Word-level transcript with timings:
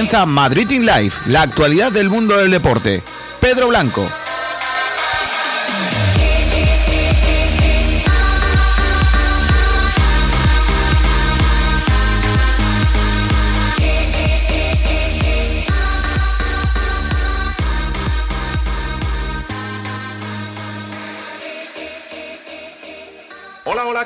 comienza 0.00 0.24
Madrid 0.24 0.70
in 0.70 0.86
Life, 0.86 1.28
la 1.30 1.42
actualidad 1.42 1.92
del 1.92 2.08
mundo 2.08 2.38
del 2.38 2.50
deporte. 2.50 3.02
Pedro 3.38 3.68
Blanco. 3.68 4.19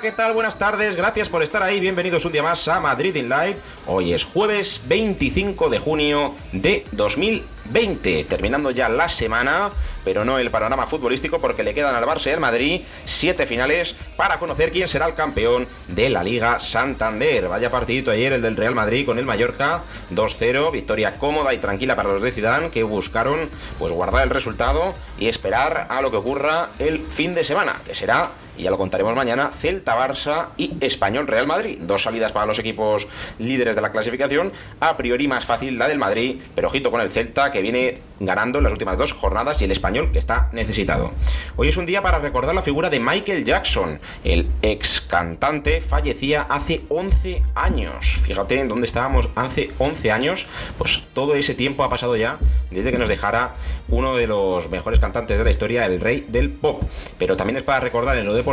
¿Qué 0.05 0.13
tal? 0.13 0.35
Buenas 0.35 0.59
tardes, 0.59 0.97
gracias 0.97 1.31
por 1.31 1.43
estar 1.43 1.63
ahí, 1.63 1.81
bienvenidos 1.81 2.27
un 2.27 2.33
día 2.33 2.43
más 2.43 2.69
a 2.69 2.79
Madrid 2.79 3.17
in 3.17 3.31
Live. 3.31 3.57
Hoy 3.87 4.13
es 4.13 4.23
jueves 4.23 4.83
25 4.87 5.71
de 5.71 5.79
junio 5.79 6.35
de 6.53 6.85
2020, 6.93 8.25
terminando 8.25 8.71
ya 8.71 8.91
la 8.91 9.09
semana, 9.09 9.71
pero 10.05 10.27
no 10.27 10.39
el 10.39 10.51
panorama 10.51 10.87
futbolístico 10.87 11.39
porque 11.39 11.63
le 11.63 11.73
quedan 11.73 11.95
al 11.95 12.05
Barça 12.05 12.27
y 12.27 12.35
al 12.35 12.41
Madrid 12.41 12.83
siete 13.07 13.47
finales 13.47 13.97
para 14.19 14.39
conocer 14.39 14.73
quién 14.73 14.89
será 14.89 15.07
el 15.07 15.15
campeón 15.15 15.67
de 15.89 16.11
la 16.11 16.23
Liga 16.23 16.61
Santander. 16.61 17.49
Vaya 17.49 17.71
partidito 17.71 18.11
ayer 18.11 18.35
el 18.35 18.43
del 18.43 18.59
Real 18.59 18.75
Madrid 18.75 19.07
con 19.07 19.19
el 19.19 19.25
Mallorca, 19.25 19.85
2-0, 20.13 20.71
victoria 20.71 21.17
cómoda 21.17 21.55
y 21.55 21.59
tranquila 21.59 21.97
para 21.97 22.11
los 22.11 22.21
de 22.21 22.31
Zidane 22.31 22.69
que 22.69 22.83
buscaron 22.83 23.49
pues 23.79 23.91
guardar 23.91 24.25
el 24.25 24.31
resultado 24.31 24.95
y 25.19 25.29
esperar 25.29 25.87
a 25.89 26.03
lo 26.03 26.11
que 26.11 26.19
ocurra 26.19 26.69
el 26.79 27.01
fin 27.01 27.35
de 27.35 27.43
semana, 27.43 27.81
que 27.87 27.95
será 27.95 28.33
y 28.57 28.63
ya 28.63 28.71
lo 28.71 28.79
contaremos 28.79 29.15
mañana, 29.15 29.51
Celta 29.53 29.97
Barça 29.97 30.49
y 30.57 30.73
Español 30.81 31.27
Real 31.27 31.47
Madrid. 31.47 31.79
Dos 31.81 32.03
salidas 32.03 32.33
para 32.33 32.47
los 32.47 32.59
equipos 32.59 33.07
líderes 33.39 33.75
de 33.75 33.83
la 33.83 33.91
clasificación. 33.91 34.53
A 34.81 34.97
priori 34.97 35.29
más 35.29 35.45
fácil 35.45 35.79
la 35.79 35.89
del 35.89 35.99
Madrid, 35.99 36.41
pero 36.55 36.69
ojito 36.69 36.91
con 36.91 37.01
el 37.01 37.11
Celta 37.11 37.51
que 37.51 37.63
viene 37.63 37.99
ganando 38.21 38.59
en 38.59 38.65
las 38.65 38.73
últimas 38.73 38.97
dos 38.97 39.13
jornadas 39.13 39.61
y 39.61 39.65
el 39.65 39.73
Español 39.73 40.11
que 40.13 40.19
está 40.19 40.49
necesitado. 40.53 41.13
Hoy 41.57 41.69
es 41.69 41.77
un 41.77 41.87
día 41.87 42.03
para 42.03 42.19
recordar 42.19 42.55
la 42.55 42.63
figura 42.63 42.91
de 42.91 43.01
Michael 43.01 43.45
Jackson. 43.45 43.99
El 44.23 44.49
ex 44.63 45.01
cantante 45.01 45.81
fallecía 45.81 46.43
hace 46.43 46.83
11 46.89 47.43
años. 47.55 48.17
Fíjate 48.23 48.61
en 48.61 48.69
dónde 48.69 48.87
estábamos 48.87 49.29
hace 49.35 49.71
11 49.79 50.13
años. 50.13 50.47
Pues 50.79 51.03
todo 51.13 51.35
ese 51.35 51.55
tiempo 51.55 51.83
ha 51.83 51.89
pasado 51.89 52.17
ya 52.17 52.39
desde 52.71 52.93
que 52.93 52.99
nos 52.99 53.09
dejara 53.09 53.55
uno 53.89 54.17
de 54.17 54.27
los 54.27 54.71
mejores 54.71 55.01
cantantes 55.01 55.39
de 55.39 55.45
la 55.45 55.51
historia, 55.51 55.87
el 55.87 56.01
rey 56.01 56.25
del 56.29 56.51
pop. 56.51 56.83
Pero 57.19 57.37
también 57.37 57.57
es 57.57 57.63
para 57.63 57.81
recordar 57.81 58.17
en 58.17 58.27
lo 58.27 58.35
de 58.35 58.44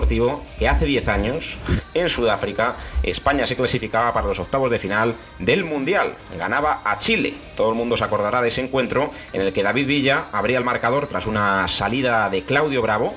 que 0.58 0.68
hace 0.68 0.86
10 0.86 1.08
años, 1.10 1.58
en 1.94 2.08
Sudáfrica, 2.08 2.76
España 3.04 3.46
se 3.46 3.56
clasificaba 3.56 4.14
para 4.14 4.28
los 4.28 4.40
octavos 4.40 4.72
de 4.72 4.80
final 4.80 5.16
del 5.40 5.66
Mundial. 5.66 6.16
Ganaba 6.38 6.82
a 6.86 6.98
Chile. 6.98 7.34
Todo 7.56 7.70
el 7.70 7.76
mundo 7.76 7.98
se 7.98 8.04
acordará 8.04 8.42
de 8.42 8.48
ese 8.48 8.62
encuentro 8.62 9.12
en 9.34 9.42
el 9.42 9.54
que 9.54 9.64
David 9.64 9.88
Villa 9.88 10.26
abría 10.32 10.58
el 10.58 10.64
marcador 10.64 11.08
tras 11.08 11.28
una 11.28 11.68
salida 11.68 12.30
de 12.30 12.44
Claudio 12.44 12.82
Bravo. 12.82 13.16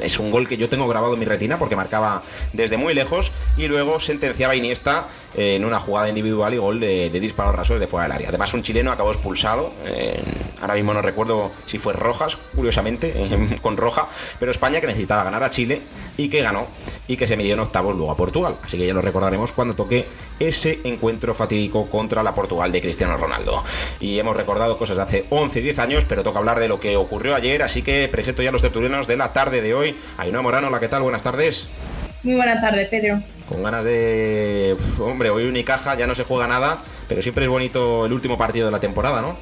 Es 0.00 0.18
un 0.18 0.30
gol 0.30 0.46
que 0.48 0.56
yo 0.56 0.68
tengo 0.68 0.86
grabado 0.86 1.14
en 1.14 1.20
mi 1.20 1.26
retina 1.26 1.58
porque 1.58 1.76
marcaba 1.76 2.22
desde 2.52 2.76
muy 2.76 2.94
lejos 2.94 3.32
y 3.56 3.66
luego 3.66 3.98
sentenciaba 3.98 4.54
Iniesta 4.54 5.08
en 5.34 5.64
una 5.64 5.80
jugada 5.80 6.08
individual 6.08 6.54
y 6.54 6.58
gol 6.58 6.80
de, 6.80 7.10
disparos 7.10 7.54
rasos 7.54 7.80
de 7.80 7.86
fuera 7.86 8.04
del 8.04 8.12
área. 8.12 8.28
Además, 8.28 8.54
un 8.54 8.62
chileno 8.62 8.92
acabó 8.92 9.10
expulsado. 9.10 9.72
Ahora 10.60 10.74
mismo 10.74 10.94
no 10.94 11.02
recuerdo 11.02 11.50
si 11.66 11.78
fue 11.78 11.92
Rojas, 11.92 12.36
curiosamente, 12.54 13.14
con 13.62 13.76
Roja, 13.76 14.08
pero 14.38 14.50
España 14.50 14.80
que 14.80 14.86
necesitaba 14.86 15.24
ganar 15.24 15.42
a 15.42 15.50
Chile 15.50 15.80
y 16.16 16.28
que 16.28 16.42
ganó 16.42 16.66
y 17.08 17.16
que 17.16 17.26
se 17.26 17.36
midió 17.36 17.54
en 17.54 17.60
octavos 17.60 17.94
luego 17.96 18.10
a 18.10 18.16
Portugal. 18.16 18.56
Así 18.64 18.76
que 18.76 18.86
ya 18.86 18.94
lo 18.94 19.00
recordaremos 19.00 19.52
cuando 19.52 19.74
toque 19.74 20.06
ese 20.38 20.80
encuentro 20.84 21.34
fatídico 21.34 21.86
contra 21.86 22.22
la 22.22 22.34
Portugal 22.34 22.72
de 22.72 22.80
Cristiano 22.80 23.16
Ronaldo. 23.16 23.62
Y 24.00 24.18
hemos 24.18 24.36
recordado 24.36 24.78
cosas 24.78 24.96
de 24.96 25.02
hace 25.02 25.24
11 25.30 25.60
y 25.60 25.62
10 25.62 25.78
años, 25.78 26.04
pero 26.08 26.22
toca 26.22 26.38
hablar 26.38 26.58
de 26.58 26.68
lo 26.68 26.80
que 26.80 26.96
ocurrió 26.96 27.34
ayer, 27.34 27.62
así 27.62 27.82
que 27.82 28.08
presento 28.08 28.42
ya 28.42 28.52
los 28.52 28.62
tertulianos 28.62 29.06
de 29.06 29.16
la 29.16 29.32
tarde 29.32 29.60
de 29.60 29.74
hoy. 29.74 29.96
Ainhoa 30.18 30.42
Morano, 30.42 30.70
¿la 30.70 30.80
qué 30.80 30.88
tal? 30.88 31.02
Buenas 31.02 31.22
tardes. 31.22 31.68
Muy 32.22 32.34
buenas 32.34 32.60
tardes, 32.60 32.88
Pedro. 32.88 33.20
Con 33.48 33.62
ganas 33.62 33.84
de... 33.84 34.76
hombre, 34.98 35.30
hoy 35.30 35.44
Unicaja 35.44 35.94
ya 35.94 36.08
no 36.08 36.14
se 36.16 36.24
juega 36.24 36.48
nada, 36.48 36.80
pero 37.08 37.22
siempre 37.22 37.44
es 37.44 37.50
bonito 37.50 38.06
el 38.06 38.12
último 38.12 38.36
partido 38.36 38.66
de 38.66 38.72
la 38.72 38.80
temporada, 38.80 39.22
¿no? 39.22 39.36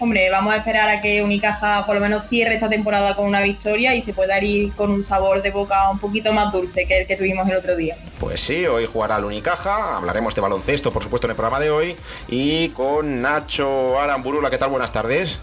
Hombre, 0.00 0.28
vamos 0.28 0.52
a 0.52 0.56
esperar 0.56 0.90
a 0.90 1.00
que 1.00 1.22
Unicaja 1.22 1.86
por 1.86 1.94
lo 1.94 2.00
menos 2.00 2.26
cierre 2.28 2.54
esta 2.54 2.68
temporada 2.68 3.14
con 3.14 3.26
una 3.26 3.42
victoria 3.42 3.94
y 3.94 4.02
se 4.02 4.12
pueda 4.12 4.42
ir 4.42 4.72
con 4.74 4.90
un 4.90 5.04
sabor 5.04 5.40
de 5.40 5.52
boca 5.52 5.88
un 5.88 6.00
poquito 6.00 6.32
más 6.32 6.52
dulce 6.52 6.84
que 6.86 7.02
el 7.02 7.06
que 7.06 7.16
tuvimos 7.16 7.48
el 7.48 7.56
otro 7.56 7.76
día. 7.76 7.96
Pues 8.18 8.40
sí, 8.40 8.66
hoy 8.66 8.86
jugará 8.86 9.18
el 9.18 9.24
Unicaja, 9.24 9.96
hablaremos 9.96 10.34
de 10.34 10.40
baloncesto, 10.40 10.92
por 10.92 11.02
supuesto, 11.02 11.28
en 11.28 11.30
el 11.30 11.36
programa 11.36 11.60
de 11.60 11.70
hoy, 11.70 11.96
y 12.26 12.70
con 12.70 13.22
Nacho 13.22 13.98
Aramburula, 14.00 14.50
¿qué 14.50 14.58
tal? 14.58 14.70
Buenas 14.70 14.90
tardes. 14.90 15.38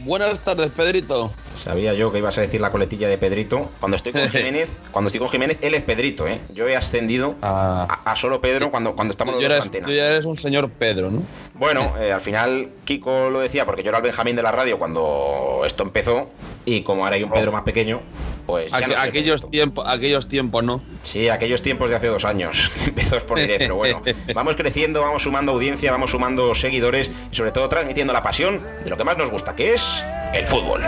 Buenas 0.00 0.38
tardes, 0.40 0.70
Pedrito. 0.70 1.32
Sabía 1.62 1.92
yo 1.94 2.12
que 2.12 2.18
ibas 2.18 2.38
a 2.38 2.40
decir 2.40 2.60
la 2.60 2.70
coletilla 2.70 3.08
de 3.08 3.18
Pedrito. 3.18 3.70
Cuando 3.80 3.96
estoy 3.96 4.12
con 4.12 4.28
Jiménez, 4.30 4.70
cuando 4.92 5.08
estoy 5.08 5.20
con 5.20 5.28
Jiménez, 5.28 5.58
él 5.60 5.74
es 5.74 5.82
Pedrito, 5.82 6.26
¿eh? 6.26 6.40
Yo 6.54 6.68
he 6.68 6.76
ascendido 6.76 7.34
a, 7.42 8.00
a, 8.04 8.16
solo 8.16 8.40
Pedro 8.40 8.70
cuando, 8.70 8.94
cuando 8.94 9.12
estamos 9.12 9.34
dos 9.34 9.42
eres, 9.44 9.64
antena. 9.64 9.86
Tú 9.86 9.92
ya 9.92 10.06
eres 10.06 10.24
un 10.24 10.36
señor 10.36 10.70
Pedro, 10.70 11.10
¿no? 11.10 11.22
Bueno, 11.54 11.94
eh, 12.00 12.12
al 12.12 12.20
final 12.20 12.70
Kiko 12.84 13.30
lo 13.30 13.40
decía 13.40 13.66
porque 13.66 13.82
yo 13.82 13.88
era 13.88 13.98
el 13.98 14.04
Benjamín 14.04 14.36
de 14.36 14.42
la 14.42 14.52
radio 14.52 14.78
cuando 14.78 15.62
esto 15.64 15.82
empezó 15.82 16.30
y 16.64 16.82
como 16.82 17.04
ahora 17.04 17.16
hay 17.16 17.24
un 17.24 17.30
Pedro 17.30 17.50
más 17.50 17.64
pequeño, 17.64 18.00
pues 18.48 18.72
Aqu 18.72 18.88
no 18.88 18.98
aquellos 18.98 19.50
tiempos, 19.50 19.84
aquellos 19.86 20.26
tiempos, 20.26 20.64
¿no? 20.64 20.80
Sí, 21.02 21.28
aquellos 21.28 21.60
tiempos 21.60 21.90
de 21.90 21.96
hace 21.96 22.06
dos 22.06 22.24
años. 22.24 22.72
Empezó 22.86 23.18
es 23.18 23.22
por 23.22 23.38
diré, 23.38 23.58
pero 23.58 23.76
bueno. 23.76 24.00
Vamos 24.34 24.56
creciendo, 24.56 25.02
vamos 25.02 25.22
sumando 25.22 25.52
audiencia, 25.52 25.92
vamos 25.92 26.12
sumando 26.12 26.54
seguidores 26.54 27.10
y 27.30 27.36
sobre 27.36 27.50
todo 27.52 27.68
transmitiendo 27.68 28.14
la 28.14 28.22
pasión 28.22 28.62
de 28.82 28.88
lo 28.88 28.96
que 28.96 29.04
más 29.04 29.18
nos 29.18 29.30
gusta, 29.30 29.54
que 29.54 29.74
es 29.74 30.02
el 30.32 30.46
fútbol. 30.46 30.80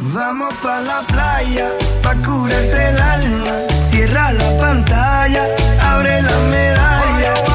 Vamos 0.00 0.54
pa 0.62 0.80
la 0.82 1.00
playa, 1.02 1.72
pa 2.00 2.14
curarte 2.14 2.90
el 2.90 3.00
alma. 3.00 3.66
Cierra 3.82 4.32
la 4.32 4.56
pantalla, 4.56 5.48
abre 5.80 6.22
la 6.22 6.38
medalla. 6.42 7.53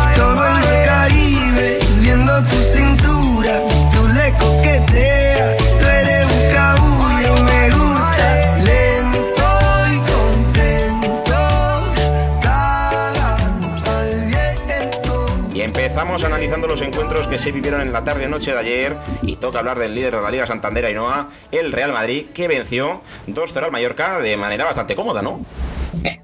Analizando 16.23 16.67
los 16.67 16.81
encuentros 16.81 17.27
que 17.27 17.37
se 17.37 17.51
vivieron 17.51 17.81
en 17.81 17.93
la 17.93 18.03
tarde-noche 18.03 18.51
de 18.51 18.59
ayer. 18.59 18.95
Y 19.21 19.37
toca 19.37 19.59
hablar 19.59 19.79
del 19.79 19.95
líder 19.95 20.15
de 20.15 20.21
la 20.21 20.31
Liga 20.31 20.45
Santander, 20.45 20.85
Ainhoa, 20.85 21.29
el 21.51 21.71
Real 21.71 21.91
Madrid, 21.91 22.27
que 22.33 22.47
venció 22.47 23.01
2-0 23.27 23.65
al 23.65 23.71
Mallorca 23.71 24.19
de 24.19 24.37
manera 24.37 24.65
bastante 24.65 24.95
cómoda, 24.95 25.21
¿no? 25.21 25.45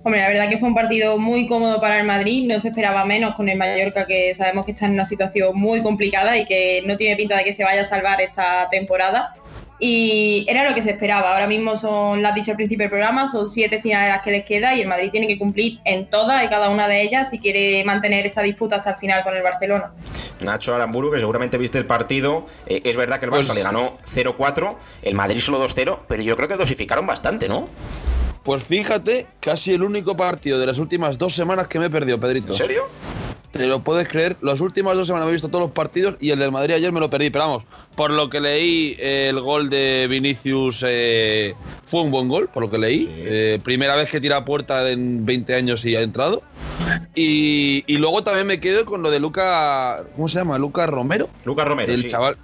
Hombre, 0.03 0.21
la 0.21 0.27
verdad 0.27 0.49
que 0.49 0.57
fue 0.57 0.69
un 0.69 0.75
partido 0.75 1.17
muy 1.17 1.47
cómodo 1.47 1.81
para 1.81 1.99
el 1.99 2.05
Madrid, 2.05 2.45
no 2.47 2.59
se 2.59 2.67
esperaba 2.67 3.05
menos 3.05 3.35
con 3.35 3.49
el 3.49 3.57
Mallorca, 3.57 4.05
que 4.05 4.35
sabemos 4.35 4.65
que 4.65 4.71
está 4.71 4.85
en 4.85 4.93
una 4.93 5.05
situación 5.05 5.51
muy 5.55 5.81
complicada 5.81 6.37
y 6.37 6.45
que 6.45 6.83
no 6.85 6.95
tiene 6.97 7.15
pinta 7.15 7.37
de 7.37 7.43
que 7.43 7.53
se 7.53 7.63
vaya 7.63 7.81
a 7.81 7.85
salvar 7.85 8.21
esta 8.21 8.69
temporada. 8.69 9.33
Y 9.79 10.45
era 10.47 10.67
lo 10.67 10.73
que 10.73 10.81
se 10.81 10.91
esperaba. 10.91 11.33
Ahora 11.33 11.47
mismo 11.47 11.75
son, 11.75 12.21
lo 12.21 12.27
has 12.27 12.35
dicho 12.35 12.51
al 12.51 12.57
principio 12.57 12.83
del 12.83 12.89
programa, 12.91 13.29
son 13.29 13.49
siete 13.49 13.81
finales 13.81 14.09
las 14.09 14.21
que 14.21 14.31
les 14.31 14.45
queda 14.45 14.73
y 14.75 14.81
el 14.81 14.87
Madrid 14.87 15.09
tiene 15.11 15.27
que 15.27 15.37
cumplir 15.37 15.79
en 15.83 16.09
todas 16.09 16.43
y 16.43 16.47
cada 16.47 16.69
una 16.69 16.87
de 16.87 17.01
ellas 17.01 17.29
si 17.29 17.39
quiere 17.39 17.83
mantener 17.83 18.25
esa 18.25 18.41
disputa 18.41 18.77
hasta 18.77 18.91
el 18.91 18.95
final 18.95 19.23
con 19.23 19.35
el 19.35 19.43
Barcelona. 19.43 19.91
Nacho 20.41 20.73
Aramburu, 20.75 21.11
que 21.11 21.19
seguramente 21.19 21.57
viste 21.57 21.77
el 21.77 21.85
partido. 21.85 22.45
eh, 22.67 22.81
es 22.85 22.95
verdad 22.95 23.19
que 23.19 23.25
el 23.25 23.31
Barça 23.31 23.47
Pues- 23.47 23.55
le 23.55 23.63
ganó 23.63 23.97
0-4, 24.05 24.75
el 25.01 25.13
Madrid 25.13 25.39
solo 25.41 25.59
2-0, 25.59 25.99
pero 26.07 26.23
yo 26.23 26.35
creo 26.35 26.47
que 26.47 26.55
dosificaron 26.55 27.05
bastante, 27.05 27.47
¿no? 27.49 27.67
Pues 28.43 28.63
fíjate, 28.63 29.27
casi 29.39 29.73
el 29.73 29.83
único 29.83 30.15
partido 30.15 30.59
de 30.59 30.67
las 30.67 30.77
últimas 30.77 31.17
dos 31.17 31.33
semanas 31.33 31.67
que 31.67 31.79
me 31.79 31.85
he 31.87 31.89
perdido, 31.89 32.19
Pedrito. 32.19 32.51
¿En 32.53 32.57
serio? 32.57 32.83
Te 33.55 33.67
lo 33.67 33.81
puedes 33.81 34.09
creer, 34.09 34.35
las 34.41 34.59
últimas 34.59 34.95
dos 34.95 35.07
semanas 35.07 35.29
he 35.29 35.31
visto 35.31 35.47
todos 35.47 35.61
los 35.61 35.71
partidos 35.71 36.15
y 36.19 36.31
el 36.31 36.39
del 36.39 36.51
Madrid 36.51 36.75
ayer 36.75 36.91
me 36.91 36.99
lo 36.99 37.09
perdí. 37.09 37.29
Pero 37.29 37.45
vamos, 37.45 37.63
por 37.95 38.11
lo 38.11 38.29
que 38.29 38.41
leí, 38.41 38.97
eh, 38.99 39.27
el 39.29 39.39
gol 39.39 39.69
de 39.69 40.07
Vinicius 40.09 40.83
eh, 40.85 41.55
fue 41.85 42.01
un 42.01 42.11
buen 42.11 42.27
gol, 42.27 42.49
por 42.53 42.63
lo 42.63 42.69
que 42.69 42.77
leí. 42.77 43.09
Eh, 43.09 43.61
primera 43.63 43.95
vez 43.95 44.11
que 44.11 44.19
tira 44.19 44.35
a 44.35 44.43
puerta 44.43 44.91
en 44.91 45.25
20 45.25 45.55
años 45.55 45.85
y 45.85 45.95
ha 45.95 46.01
entrado. 46.01 46.43
Y, 47.15 47.85
y 47.87 47.97
luego 47.97 48.25
también 48.25 48.45
me 48.45 48.59
quedo 48.59 48.83
con 48.83 49.01
lo 49.01 49.09
de 49.09 49.21
Luca. 49.21 50.03
¿Cómo 50.17 50.27
se 50.27 50.37
llama? 50.39 50.57
Luca 50.57 50.85
Romero. 50.85 51.29
Lucas 51.45 51.65
Romero. 51.65 51.93
El 51.93 52.01
sí. 52.01 52.09
chaval. 52.09 52.35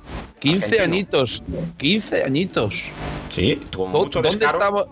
15 0.41 0.65
Argentino. 0.65 0.83
añitos. 0.83 1.43
15 1.77 2.23
añitos. 2.23 2.89
Sí, 3.29 3.55
con 3.75 3.91
¿Dó- 3.93 3.99
mucho 4.03 4.21
¿Dónde 4.21 4.39
descaro. 4.39 4.59
estamos, 4.59 4.85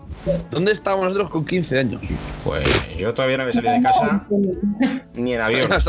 ¿Dónde 0.50 0.72
estamos 0.72 1.04
nosotros 1.04 1.30
con 1.30 1.44
15 1.44 1.78
años? 1.78 2.00
Pues 2.44 2.66
yo 2.96 3.12
todavía 3.12 3.36
no 3.36 3.44
me 3.44 3.52
salí 3.52 3.68
de 3.68 3.82
casa 3.82 4.26
ni 5.14 5.34
en 5.34 5.40
avión. 5.40 5.68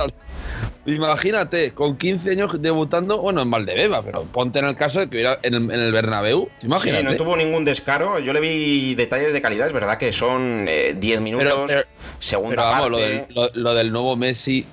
Imagínate, 0.85 1.71
con 1.73 1.95
15 1.95 2.31
años 2.31 2.59
debutando, 2.59 3.21
bueno, 3.21 3.43
en 3.43 3.51
Valdebeba, 3.51 4.01
pero 4.01 4.23
ponte 4.23 4.57
en 4.59 4.65
el 4.65 4.75
caso 4.75 4.99
de 4.99 5.09
que 5.09 5.17
hubiera 5.17 5.37
en 5.43 5.53
el, 5.53 5.63
en 5.71 5.79
el 5.79 5.91
Bernabéu. 5.91 6.49
Sí, 6.59 6.65
Imagínate. 6.65 7.03
no 7.03 7.15
tuvo 7.15 7.37
ningún 7.37 7.63
descaro. 7.63 8.17
Yo 8.17 8.33
le 8.33 8.39
vi 8.39 8.95
detalles 8.95 9.31
de 9.33 9.41
calidad. 9.41 9.67
Es 9.67 9.73
verdad 9.73 9.99
que 9.99 10.11
son 10.11 10.65
eh, 10.67 10.95
10 10.99 11.21
minutos, 11.21 11.65
pero- 11.67 11.83
segunda 12.19 12.49
pero 12.49 12.61
vamos, 12.63 12.81
parte. 12.81 12.89
lo 12.89 12.97
del, 12.97 13.25
lo- 13.53 13.61
lo 13.61 13.73
del 13.75 13.91
nuevo 13.91 14.15
Messi. 14.15 14.65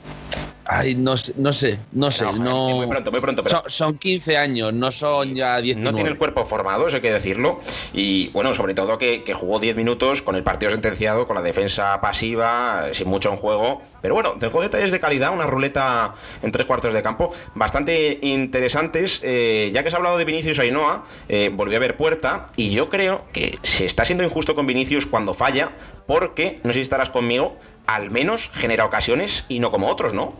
Ay, 0.71 0.95
no, 0.95 1.17
sé, 1.17 1.33
no 1.39 1.51
sé, 1.51 1.79
no 1.93 2.11
sé. 2.11 2.25
No, 2.25 2.69
muy 2.69 2.87
pronto, 2.87 3.11
muy 3.11 3.21
pronto. 3.21 3.43
Son, 3.47 3.63
son, 3.69 3.97
15 3.97 4.37
años, 4.37 4.75
no 4.75 4.93
son 4.93 5.35
ya 5.35 5.63
19. 5.63 5.91
No 5.91 5.95
tiene 5.95 6.11
el 6.11 6.19
cuerpo 6.19 6.45
formado, 6.45 6.87
eso 6.87 6.97
hay 6.97 7.03
que 7.03 7.11
decirlo. 7.11 7.59
Y 7.95 8.29
bueno, 8.29 8.53
sobre 8.53 8.75
todo 8.75 8.99
que, 8.99 9.25
que 9.25 9.33
jugó 9.33 9.61
10 9.61 9.77
minutos 9.77 10.21
con 10.21 10.37
el 10.37 10.43
partido 10.43 10.71
sentenciado, 10.71 11.27
con 11.27 11.37
la 11.37 11.43
defensa 11.43 12.03
pasiva, 12.03 12.89
sin 12.93 13.09
mucho 13.09 13.31
en 13.31 13.37
juego. 13.37 13.81
Pero 14.03 14.13
bueno, 14.13 14.35
dejó 14.39 14.61
detalles 14.61 14.93
de 14.93 15.01
calidad, 15.01 15.33
una 15.33 15.47
ruleta 15.47 16.13
en 16.43 16.53
tres 16.53 16.67
cuartos 16.67 16.93
de 16.93 17.03
campo 17.03 17.33
bastante 17.55 18.19
interesantes. 18.21 19.21
Eh, 19.23 19.71
ya 19.73 19.83
que 19.83 19.89
se 19.89 19.97
ha 19.97 19.99
hablado 19.99 20.19
de 20.19 20.27
Vinicius 20.27 20.59
Ainhoa, 20.59 21.07
eh, 21.31 21.51
volvió 21.51 21.79
a 21.79 21.81
ver 21.81 21.97
puerta. 21.97 22.45
Y 22.57 22.73
yo 22.73 22.91
creo 22.91 23.25
que 23.33 23.59
se 23.63 23.87
está 23.87 24.05
siendo 24.05 24.23
injusto 24.23 24.55
con 24.55 24.67
Vinicius 24.67 25.07
cuando 25.07 25.33
falla, 25.33 25.71
porque, 26.07 26.57
no 26.63 26.73
sé 26.73 26.81
si 26.81 26.83
estarás 26.83 27.09
conmigo, 27.09 27.57
al 27.89 28.11
menos 28.11 28.51
genera 28.53 28.85
ocasiones 28.85 29.47
y 29.49 29.59
no 29.59 29.73
como 29.73 29.89
otros, 29.89 30.13
¿no? 30.13 30.35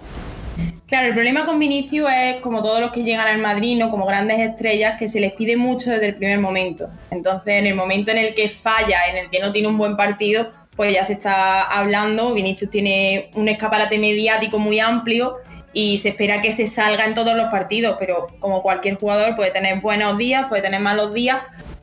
Claro, 0.87 1.09
el 1.09 1.15
problema 1.15 1.47
con 1.47 1.59
Vinicius 1.59 2.09
es 2.15 2.41
como 2.41 2.63
todos 2.63 2.81
los 2.81 2.93
que 2.93 3.03
llegan 3.03 3.27
al 3.27 3.39
Madrid, 3.39 3.79
¿no? 3.79 3.91
como 3.91 4.07
grandes 4.07 4.39
estrellas, 4.39 4.99
que 4.99 5.09
se 5.09 5.19
les 5.19 5.35
pide 5.35 5.57
mucho 5.57 5.91
desde 5.91 6.07
el 6.07 6.15
primer 6.15 6.41
momento. 6.41 6.89
Entonces, 7.11 7.55
en 7.55 7.67
el 7.67 7.75
momento 7.75 8.11
en 8.11 8.19
el 8.19 8.35
que 8.35 8.49
falla, 8.49 9.07
en 9.11 9.17
el 9.17 9.31
que 9.31 9.41
no 9.41 9.51
tiene 9.51 9.69
un 9.69 9.79
buen 9.79 9.97
partido, 9.97 10.51
pues 10.77 10.93
ya 10.95 11.05
se 11.05 11.15
está 11.15 11.63
hablando. 11.63 12.35
Vinicius 12.35 12.71
tiene 12.71 13.31
un 13.35 13.49
escaparate 13.49 13.99
mediático 13.99 14.59
muy 14.59 14.79
amplio 14.79 15.39
y 15.73 15.99
se 15.99 16.11
espera 16.11 16.43
que 16.43 16.53
se 16.53 16.67
salga 16.67 17.07
en 17.07 17.15
todos 17.15 17.35
los 17.35 17.47
partidos, 17.47 17.97
pero 17.99 18.27
como 18.41 18.63
cualquier 18.63 18.97
jugador 18.97 19.37
puede 19.37 19.51
tener 19.51 19.81
buenos 19.81 20.19
días, 20.19 20.47
puede 20.49 20.63
tener 20.63 20.81
malos 20.81 21.15
días 21.15 21.39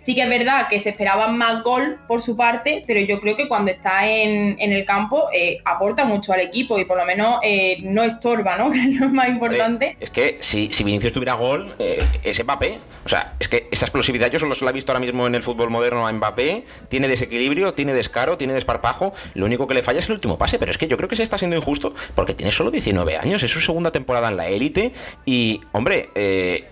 Sí 0.05 0.13
que 0.13 0.21
es 0.21 0.29
verdad 0.29 0.67
que 0.69 0.79
se 0.79 0.89
esperaba 0.89 1.29
más 1.29 1.63
gol 1.63 1.97
por 2.07 2.21
su 2.21 2.35
parte, 2.35 2.83
pero 2.85 2.99
yo 2.99 3.19
creo 3.19 3.35
que 3.35 3.47
cuando 3.47 3.71
está 3.71 4.07
en, 4.07 4.55
el 4.59 4.85
campo 4.85 5.29
eh, 5.33 5.57
aporta 5.65 6.05
mucho 6.05 6.31
al 6.31 6.41
equipo 6.41 6.77
y 6.77 6.85
por 6.85 6.97
lo 6.97 7.05
menos 7.05 7.37
eh, 7.41 7.79
no 7.81 8.03
estorba, 8.03 8.55
¿no? 8.55 8.69
Que 8.75 8.81
es 8.81 8.99
lo 8.99 9.09
más 9.09 9.29
importante. 9.29 9.97
es 9.99 10.11
que 10.11 10.37
si, 10.41 10.71
si 10.71 10.83
Vinicius 10.83 11.11
tuviera 11.11 11.33
gol, 11.33 11.73
eh, 11.79 12.03
es 12.23 12.43
Mbappé. 12.43 12.77
O 13.03 13.09
sea, 13.09 13.33
es 13.39 13.47
que 13.47 13.67
esa 13.71 13.85
explosividad 13.85 14.29
yo 14.29 14.37
solo 14.37 14.53
se 14.53 14.63
la 14.63 14.69
he 14.69 14.73
visto 14.75 14.91
ahora 14.91 14.99
mismo 14.99 15.25
en 15.25 15.33
el 15.33 15.41
fútbol 15.41 15.71
moderno 15.71 16.05
a 16.05 16.11
Mbappé. 16.11 16.63
Tiene 16.87 17.07
desequilibrio, 17.07 17.73
tiene 17.73 17.93
descaro, 17.93 18.37
tiene 18.37 18.53
desparpajo. 18.53 19.11
Lo 19.33 19.47
único 19.47 19.65
que 19.65 19.73
le 19.73 19.81
falla 19.81 19.99
es 19.99 20.05
el 20.05 20.13
último 20.13 20.37
pase, 20.37 20.59
pero 20.59 20.69
es 20.69 20.77
que 20.77 20.87
yo 20.87 20.97
creo 20.97 21.09
que 21.09 21.15
se 21.15 21.23
está 21.23 21.39
siendo 21.39 21.57
injusto 21.57 21.95
porque 22.13 22.35
tiene 22.35 22.51
solo 22.51 22.69
19 22.69 23.17
años, 23.17 23.41
es 23.41 23.49
su 23.49 23.59
segunda 23.59 23.91
temporada 23.91 24.27
en 24.29 24.37
la 24.37 24.49
élite 24.49 24.93
y, 25.25 25.61
hombre, 25.71 26.09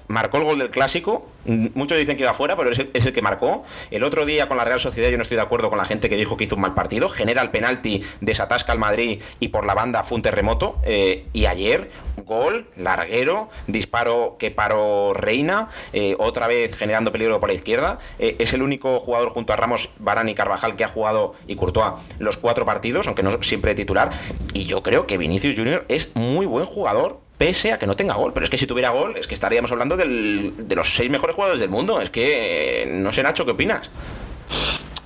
marcó 0.08 0.38
el 0.38 0.44
gol 0.44 0.60
del 0.60 0.70
clásico. 0.70 1.33
Muchos 1.46 1.98
dicen 1.98 2.16
que 2.16 2.24
iba 2.24 2.34
fuera, 2.34 2.56
pero 2.56 2.72
es 2.72 3.06
el 3.06 3.12
que 3.12 3.22
marcó. 3.22 3.64
El 3.92 4.04
otro 4.04 4.26
día 4.26 4.48
con 4.48 4.58
la 4.58 4.66
Real 4.66 4.80
Sociedad 4.80 5.10
yo 5.10 5.18
no 5.18 5.24
estoy 5.24 5.36
de 5.36 5.44
acuerdo 5.44 5.70
con 5.70 5.78
la 5.78 5.86
gente 5.86 6.10
que 6.10 6.16
dijo 6.16 6.38
que 6.38 6.46
hizo 6.46 6.56
un 6.56 6.62
mal 6.62 6.74
partido. 6.74 7.10
Genera 7.10 7.42
el 7.42 7.52
penalti, 7.52 8.04
desatasca 8.22 8.72
al 8.72 8.80
Madrid 8.80 9.22
y 9.40 9.50
por 9.50 9.66
la 9.66 9.74
banda 9.74 10.04
fue 10.04 10.16
un 10.18 10.22
terremoto. 10.22 10.80
Eh, 10.84 11.26
y 11.34 11.46
ayer, 11.46 11.90
gol, 12.26 12.68
larguero, 12.76 13.50
disparo 13.68 14.38
que 14.40 14.52
paró 14.52 15.14
Reina, 15.14 15.70
eh, 15.92 16.16
otra 16.20 16.48
vez 16.48 16.76
generando 16.78 17.12
peligro 17.12 17.40
por 17.40 17.50
la 17.50 17.56
izquierda. 17.56 18.00
Eh, 18.20 18.36
es 18.40 18.54
el 18.54 18.62
único 18.62 19.00
jugador 19.00 19.30
junto 19.30 19.54
a 19.54 19.56
Ramos, 19.56 19.90
Barán 20.00 20.30
y 20.30 20.36
Carvajal 20.36 20.76
que 20.76 20.84
ha 20.84 20.88
jugado 20.88 21.36
y 21.48 21.56
Courtois 21.56 21.94
los 22.20 22.38
cuatro 22.38 22.66
partidos, 22.66 23.08
aunque 23.08 23.24
no 23.24 23.32
siempre 23.44 23.76
titular. 23.76 24.12
Y 24.54 24.66
yo 24.66 24.84
creo 24.84 25.08
que 25.08 25.18
Vinicius 25.18 25.56
Junior 25.56 25.86
es 25.90 26.12
muy 26.16 26.46
buen 26.46 26.66
jugador 26.66 27.23
pese 27.38 27.72
a 27.72 27.80
que 27.80 27.88
no 27.88 27.96
tenga 27.96 28.16
gol. 28.16 28.32
Pero 28.34 28.46
es 28.46 28.50
que 28.50 28.58
si 28.58 28.68
tuviera 28.68 28.90
gol, 28.90 29.16
es 29.18 29.28
que 29.28 29.34
estaríamos 29.34 29.72
hablando 29.72 29.98
de 29.98 30.76
los 30.76 30.94
seis 30.94 31.10
mejores 31.10 31.36
jugadores 31.36 31.62
del 31.62 31.70
mundo. 31.70 32.02
Es 32.02 32.10
que 32.10 32.90
no 32.92 33.12
sé, 33.12 33.24
Nacho, 33.24 33.46
¿qué 33.46 33.52
opinas? 33.52 33.90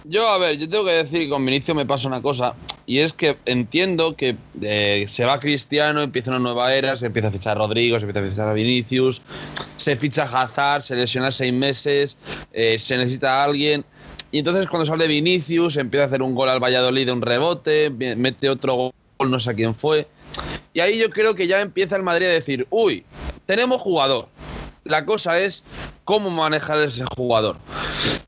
Yo, 0.10 0.30
a 0.30 0.38
ver, 0.38 0.58
yo 0.58 0.70
tengo 0.70 0.86
que 0.86 0.92
decir 0.92 1.20
que 1.24 1.30
con 1.30 1.46
Vinicius 1.46 1.76
me 1.76 1.86
pasa 1.86 2.08
una 2.08 2.22
cosa, 2.22 2.56
y 2.86 3.00
es 3.00 3.12
que 3.12 3.38
entiendo 3.46 4.16
que 4.16 4.38
eh, 4.62 5.06
se 5.10 5.26
va 5.26 5.38
Cristiano, 5.38 6.02
empieza 6.02 6.30
una 6.30 6.40
nueva 6.40 6.74
era, 6.74 6.96
se 6.96 7.08
empieza 7.08 7.28
a 7.28 7.32
fichar 7.32 7.58
a 7.58 7.60
Rodrigo, 7.60 8.00
se 8.00 8.06
empieza 8.06 8.26
a 8.26 8.30
fichar 8.30 8.48
a 8.48 8.54
Vinicius, 8.54 9.22
se 9.76 9.98
ficha 9.98 10.24
a 10.24 10.44
Hazard, 10.44 10.84
se 10.84 10.96
lesiona 10.96 11.30
seis 11.30 11.52
meses, 11.52 12.16
eh, 12.54 12.80
se 12.80 12.98
necesita 12.98 13.42
a 13.42 13.44
alguien. 13.44 13.84
Y 14.32 14.40
entonces 14.40 14.70
cuando 14.70 14.86
sale 14.86 15.08
Vinicius, 15.08 15.76
empieza 15.76 16.06
a 16.06 16.08
hacer 16.08 16.22
un 16.22 16.36
gol 16.36 16.48
al 16.48 16.64
Valladolid 16.64 17.06
de 17.06 17.12
un 17.12 17.22
rebote, 17.22 17.90
mete 17.90 18.50
otro 18.50 18.94
gol, 19.18 19.30
no 19.30 19.42
sé 19.42 19.50
a 19.50 19.54
quién 19.56 19.76
fue. 19.76 20.08
Y 20.78 20.80
ahí 20.80 21.00
yo 21.00 21.10
creo 21.10 21.34
que 21.34 21.48
ya 21.48 21.60
empieza 21.60 21.96
el 21.96 22.04
Madrid 22.04 22.28
a 22.28 22.30
decir, 22.30 22.68
uy, 22.70 23.04
tenemos 23.48 23.82
jugador. 23.82 24.28
La 24.84 25.08
cosa 25.08 25.40
es 25.40 25.64
cómo 26.04 26.30
manejar 26.30 26.80
ese 26.82 27.04
jugador. 27.16 27.58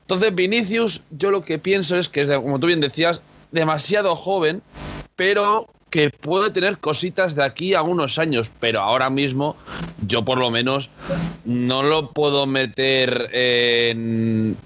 Entonces 0.00 0.34
Vinicius, 0.34 1.00
yo 1.12 1.30
lo 1.30 1.44
que 1.44 1.60
pienso 1.60 1.96
es 1.96 2.08
que 2.08 2.22
es, 2.22 2.28
como 2.28 2.58
tú 2.58 2.66
bien 2.66 2.80
decías, 2.80 3.22
demasiado 3.52 4.16
joven, 4.16 4.62
pero 5.14 5.68
que 5.90 6.10
puede 6.10 6.50
tener 6.50 6.78
cositas 6.78 7.36
de 7.36 7.44
aquí 7.44 7.74
a 7.74 7.82
unos 7.82 8.18
años, 8.18 8.50
pero 8.58 8.80
ahora 8.80 9.10
mismo 9.10 9.54
yo 10.04 10.24
por 10.24 10.38
lo 10.38 10.50
menos 10.50 10.90
no 11.44 11.84
lo 11.84 12.10
puedo 12.10 12.46
meter 12.46 13.28
en, 13.32 14.56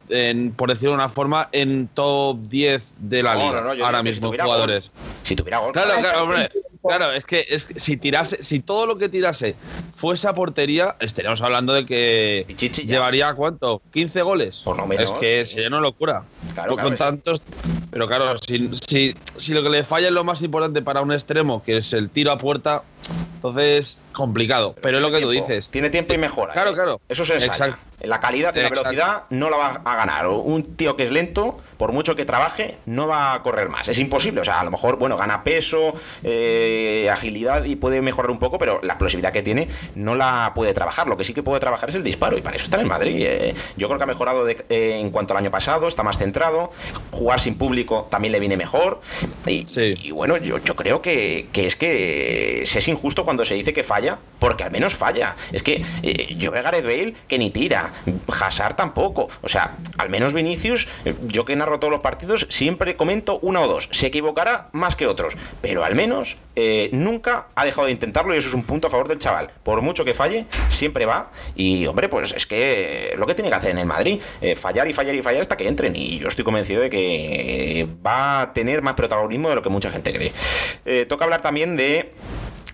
por 0.57 0.71
decirlo 0.71 0.93
de 0.93 0.97
una 0.97 1.11
forma, 1.11 1.51
en 1.53 1.89
top 1.89 2.39
10 2.49 2.93
de 2.97 3.23
la 3.23 3.35
liga 3.35 3.85
ahora 3.85 4.03
mismo 4.03 4.29
jugadores. 4.33 4.91
Si 5.23 5.37
tuviera 5.37 5.59
gol. 5.59 5.73
Claro, 5.73 6.01
claro, 6.01 6.23
hombre. 6.23 6.49
Claro, 6.87 7.13
es 7.13 7.25
que, 7.25 7.47
es 7.49 7.69
si 7.77 7.97
tirase, 7.97 8.43
si 8.43 8.61
todo 8.61 8.87
lo 8.87 8.99
que 8.99 9.09
tirase 9.09 9.57
fuese 9.95 10.29
a 10.29 10.35
portería, 10.35 10.97
estaríamos 11.01 11.41
hablando 11.41 11.73
de 11.73 11.87
que 11.87 12.47
llevaría 12.87 13.35
cuánto, 13.35 13.81
15 13.93 14.23
goles. 14.23 14.61
Por 14.65 14.77
lo 14.77 14.87
menos. 14.87 15.11
Es 15.11 15.19
que 15.19 15.47
sería 15.47 15.69
una 15.69 15.81
locura. 15.81 16.25
Claro, 16.53 16.77
con 16.77 16.95
tantos. 16.97 17.43
Pero 17.91 18.07
claro, 18.07 18.37
si, 18.39 18.71
si, 18.87 19.15
si 19.37 19.55
lo 19.55 19.63
que 19.63 19.71
le 19.71 19.85
falla 19.85 20.09
es 20.09 20.13
lo 20.13 20.25
más 20.25 20.43
importante 20.43 20.83
para 20.83 21.01
un 21.01 21.13
extremo, 21.13 21.63
que 21.63 21.79
es 21.79 21.93
el 21.93 22.11
tiro 22.11 22.33
a 22.33 22.39
puerta, 22.39 22.83
entonces 23.11 23.99
complicado. 24.15 24.75
Pero, 24.81 24.99
es 24.99 25.03
lo 25.03 25.11
que 25.11 25.21
tú 25.21 25.31
dices. 25.31 25.69
Tiene 25.69 25.91
tiempo 25.91 26.15
y 26.15 26.19
mejora. 26.19 26.55
Claro, 26.55 26.71
¿eh? 26.71 26.75
claro. 26.75 27.01
Eso 27.09 27.25
se 27.25 27.35
ensaña. 27.35 27.79
La 28.01 28.21
calidad 28.21 28.55
y 28.55 28.61
la 28.61 28.69
velocidad 28.69 29.25
no 29.31 29.51
la 29.51 29.56
va 29.56 29.81
a 29.85 29.97
ganar. 29.97 30.29
Un 30.29 30.77
tío 30.77 30.95
que 30.95 31.05
es 31.05 31.11
lento, 31.11 31.59
por 31.78 31.93
mucho 31.93 32.14
que 32.17 32.25
trabaje, 32.25 32.76
no 32.87 33.07
va 33.07 33.35
a 33.35 33.43
correr 33.43 33.69
más. 33.69 33.88
Es 33.88 33.99
imposible. 33.99 34.40
O 34.40 34.45
sea, 34.45 34.61
a 34.61 34.64
lo 34.64 34.71
mejor, 34.71 34.97
bueno, 34.97 35.17
gana 35.17 35.43
peso, 35.43 35.95
eh, 36.23 37.09
agilidad 37.11 37.64
y 37.64 37.76
puede 37.76 38.02
mejorar 38.02 38.31
un 38.31 38.38
poco, 38.38 38.59
pero 38.59 38.81
la 38.83 38.95
explosividad 38.95 39.33
que 39.33 39.43
tiene 39.43 39.69
no 39.95 40.14
la 40.14 40.52
puede 40.55 40.75
trabajar. 40.75 41.07
Lo 41.07 41.17
que 41.17 41.25
sí 41.25 41.33
que 41.33 41.43
puede 41.43 41.61
trabajar 41.61 41.88
es 41.88 41.95
el 41.95 42.02
disparo 42.02 42.37
y 42.37 42.43
para 42.43 42.57
eso 42.57 42.67
está 42.67 42.81
en 42.81 42.88
Madrid. 42.88 43.25
Eh. 43.26 43.55
yo 43.76 43.88
creo 43.88 43.99
que 43.99 44.05
ha 44.05 44.09
mejorado 44.09 44.47
en 44.49 45.11
cuanto 45.11 45.33
al 45.33 45.38
año 45.38 45.50
pasado, 45.50 45.88
está 45.88 46.02
más 46.02 46.19
centrado. 46.19 46.71
Jugar 47.11 47.40
sin 47.40 47.57
público 47.57 48.07
también 48.11 48.33
le 48.33 48.40
viene 48.40 48.57
mejor. 48.57 49.00
Y, 49.47 50.11
bueno, 50.11 50.37
yo, 50.37 50.59
yo 50.59 50.76
creo 50.76 51.00
que, 51.00 51.49
es 51.55 51.76
que 51.76 52.62
se 52.67 52.78
es 52.78 52.88
injusto 52.95 53.25
cuando 53.25 53.45
se 53.45 53.55
dice 53.55 53.73
que 53.73 53.85
falla, 53.85 54.19
porque 54.39 54.65
al 54.65 54.71
menos 54.71 54.95
falla. 54.95 55.37
Es 55.53 55.63
que 55.63 55.85
eh, 56.03 56.35
yo 56.37 56.51
veo 56.51 56.61
a 56.61 56.65
Gareth 56.65 56.85
Bale 56.85 57.15
que 57.29 57.39
ni 57.39 57.51
tira, 57.51 57.93
Hazard 58.41 58.77
tampoco. 58.77 59.29
O 59.43 59.49
sea, 59.49 59.77
al 59.99 60.09
menos 60.09 60.35
Vinicius, 60.35 60.89
eh, 61.05 61.15
yo 61.27 61.45
que 61.45 61.57
narro 61.57 61.79
todos 61.79 61.91
los 61.91 62.01
partidos, 62.01 62.47
siempre 62.51 62.97
comento 62.97 63.39
una 63.41 63.61
o 63.61 63.69
dos. 63.69 63.89
Se 63.93 64.07
equivocará 64.07 64.69
más 64.73 64.97
que 64.97 65.07
otros, 65.07 65.37
pero 65.61 65.85
al 65.85 65.95
menos 65.95 66.37
eh, 66.57 66.89
nunca 66.93 67.49
ha 67.55 67.65
dejado 67.65 67.87
de 67.87 67.93
intentarlo 67.93 68.35
y 68.35 68.39
eso 68.39 68.49
es 68.49 68.55
un 68.55 68.65
punto 68.65 68.89
a 68.89 68.91
favor 68.91 69.09
del 69.09 69.19
chaval. 69.19 69.51
Por 69.63 69.83
mucho 69.83 70.05
que 70.05 70.15
falle, 70.15 70.47
siempre 70.71 71.07
va. 71.07 71.31
Y 71.55 71.87
hombre, 71.87 72.09
pues 72.09 72.33
es 72.33 72.47
que 72.47 73.15
lo 73.17 73.27
que 73.27 73.35
tiene 73.35 73.51
que 73.51 73.57
hacer 73.57 73.71
en 73.71 73.79
el 73.79 73.87
Madrid, 73.87 74.21
fallar 74.57 74.89
y 74.89 74.93
fallar 74.93 75.15
y 75.15 75.23
fallar 75.23 75.41
hasta 75.41 75.57
que 75.57 75.69
entren. 75.69 75.95
Y 75.97 76.19
yo 76.19 76.29
estoy 76.29 76.45
convencido 76.45 76.81
de 76.81 76.91
que 76.91 77.89
va 78.05 78.43
a 78.43 78.53
tener 78.53 78.83
más 78.83 78.95
protagonismo 78.95 79.49
de 79.49 79.57
lo 79.57 79.63
que 79.63 79.69
mucha 79.69 79.91
gente 79.91 80.13
cree. 80.13 81.07
toca 81.07 81.25
hablar 81.25 81.43
también 81.43 81.77
de 81.77 82.13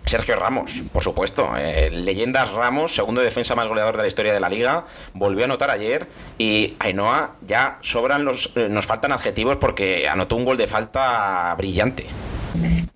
Sergio 0.05 0.37
Ramos, 0.37 0.83
por 0.93 1.03
supuesto. 1.03 1.51
Eh, 1.57 1.91
leyendas 1.91 2.53
Ramos, 2.53 2.95
segundo 2.95 3.21
defensa 3.21 3.55
más 3.55 3.69
goleador 3.69 3.97
de 3.97 4.03
la 4.03 4.09
historia 4.09 4.33
de 4.33 4.41
la 4.41 4.49
liga, 4.49 4.85
volvió 5.15 5.43
a 5.43 5.45
anotar 5.47 5.71
ayer 5.71 6.07
y 6.39 6.75
Ainhoa 6.79 7.37
ya 7.43 7.79
sobran 7.83 8.25
los, 8.25 8.53
eh, 8.57 8.69
nos 8.71 8.87
faltan 8.87 9.13
adjetivos 9.13 9.57
porque 9.57 10.09
anotó 10.09 10.37
un 10.37 10.45
gol 10.45 10.57
de 10.57 10.67
falta 10.67 11.55
brillante. 11.57 12.07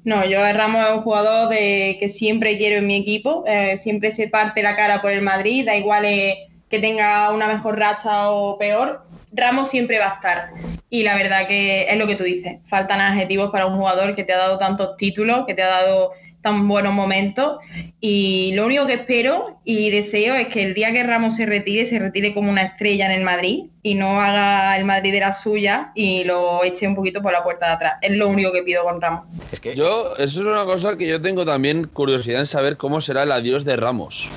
No, 0.02 0.25
yo 0.25 0.38
Ramos 0.52 0.84
es 0.84 0.96
un 0.96 1.02
jugador 1.02 1.49
de, 1.49 1.96
que 1.99 2.08
siempre 2.08 2.58
quiero 2.58 2.76
en 2.76 2.87
mi 2.87 2.96
equipo, 2.96 3.44
eh, 3.46 3.76
siempre 3.76 4.12
se 4.12 4.28
parte 4.28 4.62
la 4.62 4.76
cara 4.76 5.00
por 5.00 5.12
el 5.12 5.23
Madrid, 5.23 5.64
da 5.64 5.76
igual 5.76 6.04
que 6.04 6.78
tenga 6.78 7.30
una 7.30 7.46
mejor 7.46 7.78
racha 7.78 8.30
o 8.30 8.58
peor, 8.58 9.04
Ramos 9.34 9.68
siempre 9.68 9.99
va 9.99 10.06
a 10.06 10.14
estar. 10.14 10.50
Y 10.88 11.02
la 11.02 11.16
verdad 11.16 11.49
que 11.49 11.87
es 11.88 11.96
lo 11.96 12.06
que 12.06 12.14
tú 12.14 12.23
dices, 12.23 12.58
faltan 12.66 13.00
adjetivos 13.00 13.50
para 13.50 13.66
un 13.66 13.76
jugador 13.76 14.14
que 14.14 14.23
te 14.23 14.32
ha 14.32 14.38
dado 14.38 14.58
tantos 14.58 14.96
títulos, 14.96 15.44
que 15.46 15.54
te 15.54 15.62
ha 15.62 15.68
dado 15.68 16.12
tan 16.44 16.68
buenos 16.68 16.92
momentos 16.92 17.56
y 18.00 18.52
lo 18.54 18.66
único 18.66 18.86
que 18.86 18.92
espero 18.92 19.58
y 19.64 19.88
deseo 19.88 20.34
es 20.34 20.48
que 20.48 20.62
el 20.62 20.74
día 20.74 20.92
que 20.92 21.02
Ramos 21.02 21.36
se 21.36 21.46
retire, 21.46 21.86
se 21.86 21.98
retire 21.98 22.34
como 22.34 22.50
una 22.50 22.60
estrella 22.62 23.06
en 23.06 23.12
el 23.18 23.24
Madrid 23.24 23.64
y 23.82 23.94
no 23.94 24.20
haga 24.20 24.76
el 24.76 24.84
Madrid 24.84 25.10
de 25.10 25.20
la 25.20 25.32
suya 25.32 25.90
y 25.94 26.24
lo 26.24 26.62
eche 26.62 26.86
un 26.86 26.94
poquito 26.94 27.22
por 27.22 27.32
la 27.32 27.42
puerta 27.42 27.66
de 27.68 27.72
atrás. 27.72 27.92
Es 28.02 28.10
lo 28.14 28.28
único 28.28 28.52
que 28.52 28.62
pido 28.62 28.84
con 28.84 29.00
Ramos. 29.00 29.24
Es 29.50 29.58
que 29.58 29.74
yo, 29.74 30.14
eso 30.18 30.42
es 30.42 30.46
una 30.46 30.66
cosa 30.66 30.98
que 30.98 31.08
yo 31.08 31.20
tengo 31.22 31.46
también 31.46 31.84
curiosidad 31.84 32.40
en 32.40 32.46
saber 32.46 32.76
cómo 32.76 33.00
será 33.00 33.22
el 33.22 33.32
adiós 33.32 33.64
de 33.64 33.76
Ramos. 33.76 34.28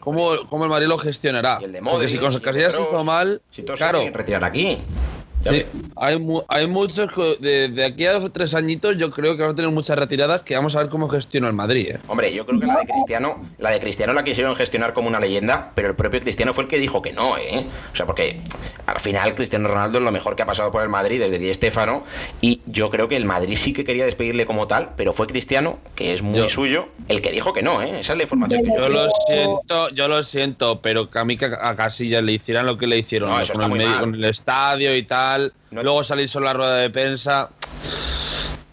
¿Cómo, 0.00 0.30
cómo 0.50 0.64
el 0.64 0.70
Madrid 0.70 0.88
lo 0.88 0.98
gestionará? 0.98 1.60
el 1.62 1.70
de 1.70 1.80
Porque 1.80 2.08
si 2.08 2.18
con 2.18 2.36
Casillas 2.40 2.74
se 2.74 2.82
hizo 2.82 3.04
mal, 3.04 3.40
si 3.52 3.62
claro. 3.62 4.02
retirar 4.12 4.42
aquí. 4.42 4.78
Sí, 5.48 5.64
hay, 5.96 6.26
hay 6.48 6.66
muchos. 6.66 7.10
De, 7.40 7.68
de, 7.68 7.84
aquí 7.84 8.06
a 8.06 8.14
dos 8.14 8.32
tres 8.32 8.54
añitos, 8.54 8.96
yo 8.96 9.10
creo 9.10 9.36
que 9.36 9.42
van 9.42 9.52
a 9.52 9.54
tener 9.54 9.70
muchas 9.70 9.98
retiradas 9.98 10.42
que 10.42 10.54
vamos 10.54 10.76
a 10.76 10.80
ver 10.80 10.88
cómo 10.88 11.08
gestiona 11.08 11.48
el 11.48 11.54
Madrid. 11.54 11.90
¿eh? 11.90 11.98
Hombre, 12.08 12.32
yo 12.32 12.46
creo 12.46 12.60
que 12.60 12.66
la 12.66 12.78
de 12.78 12.86
Cristiano, 12.86 13.44
la 13.58 13.70
de 13.70 13.80
Cristiano 13.80 14.12
la 14.12 14.24
quisieron 14.24 14.54
gestionar 14.54 14.92
como 14.92 15.08
una 15.08 15.20
leyenda, 15.20 15.72
pero 15.74 15.88
el 15.88 15.96
propio 15.96 16.20
Cristiano 16.20 16.52
fue 16.52 16.64
el 16.64 16.70
que 16.70 16.78
dijo 16.78 17.02
que 17.02 17.12
no, 17.12 17.36
¿eh? 17.38 17.66
O 17.92 17.96
sea, 17.96 18.06
porque 18.06 18.40
al 18.92 19.00
final 19.00 19.34
Cristiano 19.34 19.68
Ronaldo 19.68 19.98
es 19.98 20.04
lo 20.04 20.12
mejor 20.12 20.36
que 20.36 20.42
ha 20.42 20.46
pasado 20.46 20.70
por 20.70 20.82
el 20.82 20.88
Madrid 20.88 21.20
desde 21.20 21.38
Di 21.38 21.52
Stéfano, 21.52 22.04
y 22.40 22.60
yo 22.66 22.90
creo 22.90 23.08
que 23.08 23.16
el 23.16 23.24
Madrid 23.24 23.56
sí 23.56 23.72
que 23.72 23.84
quería 23.84 24.04
despedirle 24.04 24.46
como 24.46 24.66
tal, 24.66 24.90
pero 24.96 25.12
fue 25.12 25.26
Cristiano, 25.26 25.78
que 25.94 26.12
es 26.12 26.22
muy 26.22 26.38
yo, 26.38 26.48
suyo, 26.48 26.88
el 27.08 27.22
que 27.22 27.30
dijo 27.30 27.52
que 27.52 27.62
no, 27.62 27.82
¿eh? 27.82 28.00
Esa 28.00 28.12
es 28.12 28.16
la 28.18 28.22
información 28.24 28.62
yo, 28.64 28.72
que 28.72 28.78
yo. 28.78 28.88
lo 28.88 29.08
siento, 29.26 29.88
yo 29.90 30.08
lo 30.08 30.22
siento, 30.22 30.80
pero 30.82 31.10
que 31.10 31.18
a 31.18 31.24
mí 31.24 31.36
que 31.36 31.46
a 31.46 31.74
Casillas 31.74 32.22
le 32.22 32.32
hicieran 32.32 32.66
lo 32.66 32.76
que 32.76 32.86
le 32.86 32.98
hicieron 32.98 33.30
no, 33.30 33.40
eso 33.40 33.54
con, 33.54 33.62
está 33.62 33.64
el 33.64 33.70
muy 33.70 33.78
medio, 33.78 33.90
mal. 33.92 34.00
con 34.00 34.14
el 34.14 34.24
estadio 34.24 34.96
y 34.96 35.02
tal. 35.04 35.52
No, 35.70 35.82
luego 35.82 36.04
salir 36.04 36.28
solo 36.28 36.48
a 36.48 36.52
la 36.52 36.58
rueda 36.58 36.76
de 36.76 36.90
prensa. 36.90 37.48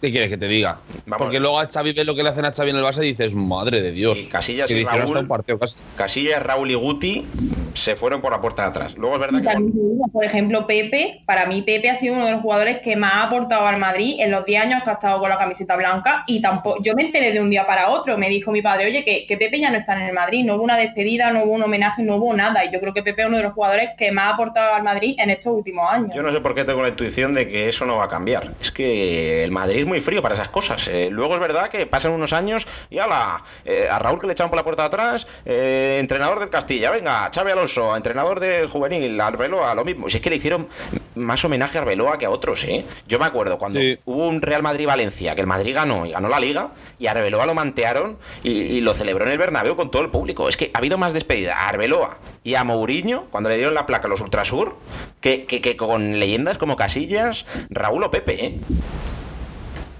¿Qué 0.00 0.10
quieres 0.10 0.30
que 0.30 0.38
te 0.38 0.48
diga? 0.48 0.78
Vamos. 1.06 1.26
Porque 1.26 1.40
luego 1.40 1.60
a 1.60 1.66
Xavi 1.66 1.92
ves 1.92 2.06
lo 2.06 2.14
que 2.14 2.22
le 2.22 2.30
hacen 2.30 2.44
a 2.46 2.52
Xavi 2.52 2.70
en 2.70 2.76
el 2.76 2.82
Barça 2.82 3.04
y 3.04 3.08
dices, 3.08 3.34
madre 3.34 3.82
de 3.82 3.92
Dios. 3.92 4.18
Sí, 4.18 4.30
Casillas 4.30 4.70
y 4.70 4.74
hicieron 4.74 5.00
Raúl, 5.00 5.10
hasta 5.10 5.20
un 5.20 5.28
partido 5.28 5.58
casi. 5.58 5.78
Casillas, 5.94 6.42
Raúl 6.42 6.70
y 6.70 6.74
Guti 6.74 7.26
se 7.74 7.96
fueron 7.96 8.20
por 8.20 8.32
la 8.32 8.40
puerta 8.40 8.62
de 8.62 8.68
atrás. 8.68 8.96
Luego 8.96 9.16
es 9.16 9.20
verdad 9.20 9.40
que. 9.40 10.10
Por 10.12 10.24
ejemplo, 10.24 10.66
Pepe, 10.66 11.22
para 11.26 11.46
mí 11.46 11.62
Pepe 11.62 11.90
ha 11.90 11.94
sido 11.94 12.14
uno 12.14 12.26
de 12.26 12.32
los 12.32 12.40
jugadores 12.40 12.80
que 12.80 12.96
más 12.96 13.14
ha 13.14 13.22
aportado 13.24 13.66
al 13.66 13.78
Madrid 13.78 14.16
en 14.18 14.30
los 14.30 14.44
10 14.44 14.62
años 14.62 14.82
que 14.82 14.90
ha 14.90 14.94
estado 14.94 15.20
con 15.20 15.28
la 15.28 15.38
camiseta 15.38 15.76
blanca 15.76 16.24
y 16.26 16.40
tampoco, 16.40 16.82
yo 16.82 16.94
me 16.94 17.02
enteré 17.02 17.32
de 17.32 17.40
un 17.40 17.50
día 17.50 17.66
para 17.66 17.90
otro, 17.90 18.18
me 18.18 18.28
dijo 18.28 18.52
mi 18.52 18.62
padre, 18.62 18.86
oye, 18.86 19.04
que, 19.04 19.26
que 19.26 19.36
Pepe 19.36 19.60
ya 19.60 19.70
no 19.70 19.78
está 19.78 19.94
en 19.94 20.02
el 20.02 20.12
Madrid, 20.12 20.44
no 20.44 20.56
hubo 20.56 20.64
una 20.64 20.76
despedida, 20.76 21.30
no 21.30 21.44
hubo 21.44 21.52
un 21.52 21.62
homenaje, 21.62 22.02
no 22.02 22.16
hubo 22.16 22.34
nada 22.34 22.64
y 22.64 22.72
yo 22.72 22.80
creo 22.80 22.92
que 22.92 23.02
Pepe 23.02 23.22
es 23.22 23.28
uno 23.28 23.36
de 23.36 23.42
los 23.42 23.52
jugadores 23.52 23.90
que 23.96 24.12
más 24.12 24.26
ha 24.26 24.30
aportado 24.34 24.74
al 24.74 24.82
Madrid 24.82 25.16
en 25.18 25.30
estos 25.30 25.52
últimos 25.52 25.88
años. 25.90 26.10
Yo 26.14 26.22
no 26.22 26.32
sé 26.32 26.40
por 26.40 26.54
qué 26.54 26.64
tengo 26.64 26.82
la 26.82 26.88
intuición 26.88 27.34
de 27.34 27.48
que 27.48 27.68
eso 27.68 27.84
no 27.86 27.96
va 27.96 28.04
a 28.04 28.08
cambiar. 28.08 28.50
Es 28.60 28.70
que 28.70 29.44
el 29.44 29.50
Madrid 29.50 29.80
es 29.80 29.86
muy 29.86 30.00
frío 30.00 30.22
para 30.22 30.34
esas 30.34 30.48
cosas. 30.48 30.88
Eh, 30.88 31.08
luego 31.10 31.34
es 31.34 31.40
verdad 31.40 31.68
que 31.68 31.86
pasan 31.86 32.12
unos 32.12 32.32
años 32.32 32.66
y 32.88 32.98
ala, 32.98 33.42
eh, 33.64 33.88
a 33.90 33.98
Raúl 33.98 34.20
que 34.20 34.26
le 34.26 34.32
echaron 34.32 34.50
por 34.50 34.56
la 34.56 34.64
puerta 34.64 34.82
de 34.82 34.88
atrás, 34.88 35.26
eh, 35.44 35.98
entrenador 36.00 36.40
del 36.40 36.50
Castilla, 36.50 36.90
venga, 36.90 37.30
Xavi 37.34 37.50
Alonso, 37.60 37.94
entrenador 37.94 38.40
del 38.40 38.68
juvenil, 38.68 39.20
Arbeloa, 39.20 39.74
lo 39.74 39.84
mismo. 39.84 40.08
Si 40.08 40.16
es 40.16 40.22
que 40.22 40.30
le 40.30 40.36
hicieron 40.36 40.66
más 41.14 41.44
homenaje 41.44 41.76
a 41.76 41.82
Arbeloa 41.82 42.16
que 42.16 42.24
a 42.24 42.30
otros, 42.30 42.64
¿eh? 42.64 42.86
Yo 43.06 43.18
me 43.18 43.26
acuerdo 43.26 43.58
cuando 43.58 43.78
Sí. 43.80 43.98
hubo 44.06 44.26
un 44.28 44.40
Real 44.40 44.62
Madrid-Valencia, 44.62 45.34
que 45.34 45.42
el 45.42 45.46
Madrid 45.46 45.74
ganó 45.74 46.06
y 46.06 46.12
ganó 46.12 46.28
la 46.28 46.40
Liga, 46.40 46.70
y 46.98 47.06
a 47.06 47.10
Arbeloa 47.12 47.44
lo 47.44 47.54
mantearon 47.54 48.16
y, 48.42 48.50
y 48.52 48.80
lo 48.80 48.94
celebró 48.94 49.26
en 49.26 49.32
el 49.32 49.38
Bernabéu 49.38 49.76
con 49.76 49.90
todo 49.90 50.02
el 50.02 50.08
público. 50.10 50.48
Es 50.48 50.56
que 50.56 50.70
ha 50.72 50.78
habido 50.78 50.96
más 50.96 51.12
despedida 51.12 51.54
a 51.54 51.68
Arbeloa 51.68 52.18
y 52.42 52.54
a 52.54 52.64
Mourinho, 52.64 53.26
cuando 53.30 53.50
le 53.50 53.56
dieron 53.56 53.74
la 53.74 53.84
placa 53.84 54.06
a 54.06 54.10
los 54.10 54.20
Ultrasur, 54.22 54.76
que, 55.20 55.44
que, 55.44 55.60
que 55.60 55.76
con 55.76 56.18
leyendas 56.18 56.56
como 56.56 56.76
Casillas, 56.76 57.44
Raúl 57.68 58.04
o 58.04 58.10
Pepe, 58.10 58.44
¿eh? 58.46 58.54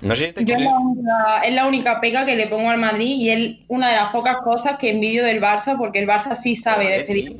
No 0.02 0.14
sé 0.16 0.22
si 0.22 0.28
este 0.28 0.44
Yo 0.44 0.54
es 0.56 0.62
la, 0.62 0.70
única, 0.78 1.42
es 1.44 1.54
la 1.54 1.66
única 1.66 2.00
pega 2.00 2.24
que 2.24 2.34
le 2.36 2.46
pongo 2.46 2.70
al 2.70 2.78
Madrid 2.78 3.16
y 3.16 3.30
es 3.30 3.56
una 3.68 3.88
de 3.90 3.96
las 3.96 4.10
pocas 4.12 4.38
cosas 4.38 4.76
que 4.78 4.90
envidio 4.90 5.24
del 5.24 5.40
Barça 5.42 5.76
porque 5.76 5.98
el 5.98 6.08
Barça 6.08 6.34
sí 6.34 6.56
sabe 6.56 6.88
despedir. 6.88 7.36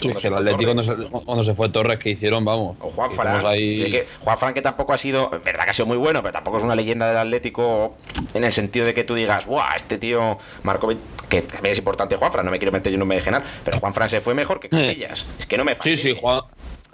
Sí, 0.00 0.08
es 0.08 0.16
que 0.18 0.26
el 0.26 0.34
Atlético 0.34 0.64
cuando 0.74 0.82
se, 0.82 0.94
cuando 1.24 1.44
se 1.44 1.54
fue 1.54 1.68
Torres 1.68 2.00
que 2.00 2.10
hicieron, 2.10 2.44
vamos. 2.44 2.76
O 2.80 2.90
Juan 2.90 3.12
Fran. 3.12 3.46
ahí- 3.46 3.88
que 3.88 4.08
Juan 4.18 4.36
Fran 4.36 4.52
que 4.52 4.60
tampoco 4.60 4.92
ha 4.92 4.98
sido, 4.98 5.30
verdad 5.44 5.62
que 5.62 5.70
ha 5.70 5.74
sido 5.74 5.86
muy 5.86 5.96
bueno, 5.96 6.20
pero 6.22 6.32
tampoco 6.32 6.58
es 6.58 6.64
una 6.64 6.74
leyenda 6.74 7.06
del 7.06 7.18
Atlético 7.18 7.94
en 8.34 8.42
el 8.42 8.50
sentido 8.50 8.84
de 8.84 8.94
que 8.94 9.04
tú 9.04 9.14
digas, 9.14 9.46
¡buah! 9.46 9.76
Este 9.76 9.98
tío 9.98 10.38
marcó, 10.64 10.88
ve-". 10.88 10.96
que 11.28 11.42
también 11.42 11.72
es 11.74 11.78
importante 11.78 12.16
Juan 12.16 12.32
Fran, 12.32 12.44
no 12.44 12.50
me 12.50 12.58
quiero 12.58 12.72
meter 12.72 12.90
yo 12.92 12.96
en 12.96 13.02
un 13.04 13.10
general, 13.20 13.44
pero 13.64 13.78
Juan 13.78 13.94
Fran 13.94 14.08
se 14.08 14.20
fue 14.20 14.34
mejor 14.34 14.58
que 14.58 14.68
Casillas. 14.68 15.24
Es 15.38 15.46
que 15.46 15.56
no 15.56 15.64
me 15.64 15.76
Sí, 15.76 15.80
sí, 15.82 15.90
fastidies. 15.90 16.20
Juan. 16.20 16.40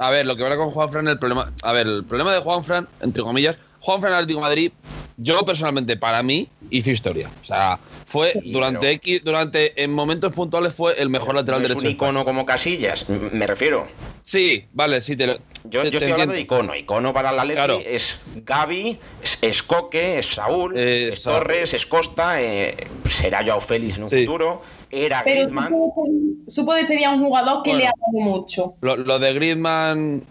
A 0.00 0.10
ver, 0.10 0.26
lo 0.26 0.36
que 0.36 0.44
pasa 0.44 0.56
con 0.56 0.70
Juan 0.70 0.88
Fran, 0.90 1.08
el 1.08 1.18
problema. 1.18 1.52
A 1.62 1.72
ver, 1.72 1.86
el 1.88 2.04
problema 2.04 2.32
de 2.32 2.38
Juan 2.40 2.62
Fran, 2.64 2.88
entre 3.00 3.22
comillas, 3.24 3.56
Juan 3.80 4.00
Fran 4.00 4.12
Atlético 4.12 4.38
de 4.38 4.42
Madrid, 4.42 4.72
yo 5.16 5.44
personalmente, 5.44 5.96
para 5.96 6.22
mí, 6.22 6.48
hizo 6.70 6.90
historia. 6.90 7.28
O 7.42 7.44
sea, 7.44 7.80
fue 8.06 8.32
Sí, 8.40 8.52
durante 8.52 8.90
X, 8.92 9.24
durante, 9.24 9.82
en 9.82 9.92
momentos 9.92 10.32
puntuales 10.32 10.72
fue 10.72 10.94
el 11.02 11.10
mejor 11.10 11.34
lateral 11.34 11.60
No 11.60 11.66
es 11.66 11.70
derecho. 11.70 11.86
un 11.88 11.92
icono 11.92 12.24
como 12.24 12.46
Casillas, 12.46 13.06
me 13.08 13.44
refiero. 13.46 13.88
Sí, 14.22 14.66
vale, 14.72 15.00
sí, 15.00 15.16
te 15.16 15.26
lo. 15.26 15.32
Yo, 15.64 15.82
te- 15.82 15.84
yo 15.86 15.90
te 15.90 15.96
estoy 15.96 16.12
hablando 16.12 16.34
de 16.34 16.40
icono. 16.42 16.74
Icono 16.76 17.12
para 17.12 17.30
Atleti 17.30 17.54
Claro. 17.54 17.80
es 17.84 18.18
Gaby, 18.36 18.98
es, 19.20 19.38
es 19.42 19.62
Coque, 19.64 20.18
es 20.20 20.26
Saúl, 20.26 20.74
Eh, 20.78 21.10
es. 21.12 21.24
Torres, 21.24 21.74
es 21.74 21.86
Costa, 21.86 22.40
eh, 22.40 22.76
será 23.04 23.44
Joao 23.44 23.60
Félix 23.60 23.96
en 23.96 24.04
un 24.04 24.08
Sí. 24.10 24.24
futuro, 24.24 24.62
era 24.90 25.22
Pero 25.24 25.40
Griezmann. 25.42 25.68
supo 25.72 26.02
despedir, 26.06 26.50
supo 26.50 26.74
despedir 26.74 27.06
a 27.06 27.10
un 27.10 27.24
jugador 27.24 27.62
que 27.62 27.70
Bueno. 27.70 27.78
le 27.84 27.88
ha 27.88 27.92
dado 27.96 28.30
mucho. 28.30 28.74
Lo, 28.80 28.96
lo 28.96 29.18
de 29.18 29.32
Griezmann. 29.34 30.24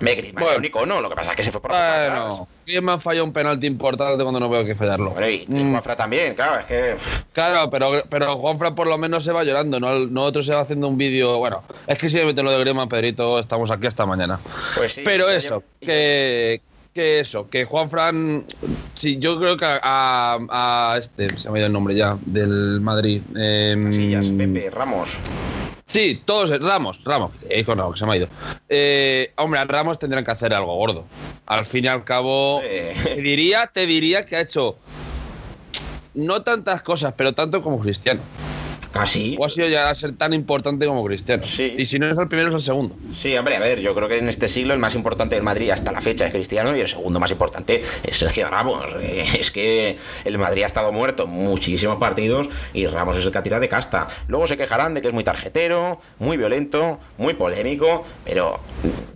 Me 0.00 0.14
Griezmann 0.16 0.42
Bueno. 0.42 0.50
era 0.50 0.58
un 0.58 0.64
icono, 0.64 1.00
lo 1.00 1.08
que 1.08 1.14
pasa 1.14 1.30
es 1.30 1.36
que 1.36 1.42
se 1.44 1.52
fue 1.52 1.60
por 1.62 1.70
la 1.70 2.04
atrás. 2.06 2.40
Griezmann 2.66 3.00
falló 3.00 3.22
un 3.22 3.32
penalti 3.32 3.68
importante 3.68 4.20
cuando 4.24 4.40
no 4.40 4.48
veo 4.48 4.64
que 4.64 4.74
fallarlo. 4.74 5.10
Bueno, 5.10 5.28
y, 5.28 5.34
y 5.42 5.46
Mm, 5.46 5.70
Juanfran 5.70 5.96
también, 5.96 6.34
claro, 6.34 6.58
es 6.58 6.66
que. 6.66 6.96
Claro, 7.32 7.70
pero, 7.70 8.02
pero 8.08 8.36
Juanfran 8.38 8.74
por 8.74 8.88
lo 8.88 8.98
menos 8.98 9.22
se 9.22 9.30
va 9.30 9.44
llorando, 9.44 9.78
¿no? 9.78 9.94
No 10.06 10.22
otro 10.24 10.42
se 10.42 10.52
va 10.54 10.60
haciendo 10.62 10.88
un 10.88 10.98
vídeo. 10.98 11.38
Bueno, 11.38 11.62
es 11.86 11.98
que 11.98 12.08
si 12.10 12.16
me 12.16 12.24
meten 12.24 12.44
lo 12.44 12.50
de 12.50 12.58
Griezmann, 12.58 12.88
Pedrito, 12.88 13.38
estamos 13.38 13.70
aquí 13.70 13.86
hasta 13.86 14.04
mañana. 14.04 14.40
Pues 14.76 14.92
sí, 14.94 15.02
Pero 15.04 15.28
eso, 15.30 15.62
que, 15.80 16.60
que 16.94 17.20
eso, 17.20 17.48
que 17.48 17.64
Juan 17.64 17.88
Fran, 17.90 18.44
sí, 18.94 19.18
yo 19.18 19.38
creo 19.38 19.56
que 19.56 19.64
a, 19.64 19.80
a- 19.82 20.92
a 20.94 20.98
este, 20.98 21.38
se 21.38 21.50
me 21.50 21.58
ha 21.58 21.60
ido 21.60 21.66
el 21.68 21.72
nombre 21.72 21.94
ya, 21.94 22.18
del 22.26 22.80
Madrid. 22.80 23.22
em, 23.36 23.84
Casillas, 23.86 24.28
Pepe, 24.28 24.70
Ramos. 24.70 25.18
Sí, 25.86 26.22
todos, 26.24 26.50
Ramos, 26.60 27.02
Ramos, 27.04 27.32
eh, 27.50 27.60
hijo, 27.60 27.74
no, 27.74 27.92
que 27.92 27.98
se 27.98 28.06
me 28.06 28.12
ha 28.12 28.16
ido. 28.16 28.28
Eh, 28.68 29.32
hombre, 29.36 29.60
a 29.60 29.64
Ramos 29.64 29.98
tendrán 29.98 30.24
que 30.24 30.30
hacer 30.30 30.54
algo 30.54 30.74
gordo. 30.76 31.04
Al 31.46 31.64
fin 31.66 31.84
y 31.84 31.88
al 31.88 32.04
cabo, 32.04 32.60
te 32.62 33.20
diría, 33.20 33.66
te 33.72 33.86
diría 33.86 34.24
que 34.24 34.36
ha 34.36 34.40
hecho 34.40 34.76
no 36.14 36.42
tantas 36.42 36.82
cosas, 36.82 37.14
pero 37.16 37.32
tanto 37.34 37.62
como 37.62 37.78
Cristiano. 37.80 38.20
Casi. 38.92 39.36
O 39.38 39.44
ha 39.44 39.48
sido 39.48 39.68
ya 39.68 39.90
a 39.90 39.94
ser 39.94 40.12
tan 40.12 40.32
importante 40.32 40.86
como 40.86 41.04
Cristiano. 41.04 41.42
Sí. 41.46 41.74
Y 41.78 41.86
si 41.86 41.98
no 41.98 42.08
es 42.08 42.18
el 42.18 42.28
primero, 42.28 42.50
es 42.50 42.54
el 42.56 42.62
segundo. 42.62 42.94
Sí, 43.14 43.36
hombre, 43.36 43.56
a 43.56 43.60
ver, 43.60 43.80
yo 43.80 43.94
creo 43.94 44.08
que 44.08 44.18
en 44.18 44.28
este 44.28 44.48
siglo 44.48 44.74
el 44.74 44.78
más 44.80 44.94
importante 44.94 45.34
del 45.34 45.44
Madrid 45.44 45.70
hasta 45.70 45.92
la 45.92 46.00
fecha 46.00 46.26
es 46.26 46.32
Cristiano 46.32 46.76
y 46.76 46.80
el 46.80 46.88
segundo 46.88 47.18
más 47.18 47.30
importante 47.30 47.82
es 48.04 48.16
Sergio 48.18 48.48
Ramos. 48.48 48.84
Eh, 49.00 49.24
Es 49.38 49.50
que 49.50 49.96
el 50.24 50.38
Madrid 50.38 50.62
ha 50.64 50.66
estado 50.66 50.92
muerto 50.92 51.26
muchísimos 51.26 51.96
partidos 51.96 52.48
y 52.74 52.86
Ramos 52.86 53.16
es 53.16 53.24
el 53.26 53.32
que 53.32 53.38
ha 53.38 53.42
tirado 53.42 53.60
de 53.62 53.68
casta. 53.68 54.06
Luego 54.28 54.46
se 54.46 54.56
quejarán 54.56 54.94
de 54.94 55.00
que 55.00 55.08
es 55.08 55.14
muy 55.14 55.24
tarjetero, 55.24 56.00
muy 56.18 56.36
violento, 56.36 56.98
muy 57.18 57.34
polémico, 57.34 58.04
pero 58.24 58.60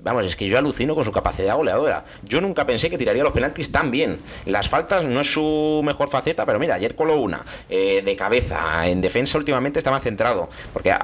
vamos, 0.02 0.24
es 0.24 0.36
que 0.36 0.46
yo 0.48 0.58
alucino 0.58 0.94
con 0.94 1.04
su 1.04 1.12
capacidad 1.12 1.54
goleadora. 1.54 2.04
Yo 2.24 2.40
nunca 2.40 2.66
pensé 2.66 2.88
que 2.88 2.96
tiraría 2.98 3.22
los 3.22 3.32
penaltis 3.32 3.70
tan 3.70 3.90
bien. 3.90 4.18
Las 4.46 4.68
faltas 4.68 5.04
no 5.04 5.20
es 5.20 5.32
su 5.32 5.82
mejor 5.84 6.08
faceta, 6.08 6.46
pero 6.46 6.58
mira, 6.58 6.74
ayer 6.76 6.94
coló 6.94 7.16
una 7.20 7.44
eh, 7.68 8.02
de 8.04 8.16
cabeza. 8.16 8.86
En 8.88 9.00
defensa 9.00 9.36
últimamente 9.36 9.65
estaba 9.74 10.00
centrado, 10.00 10.48
porque 10.72 10.94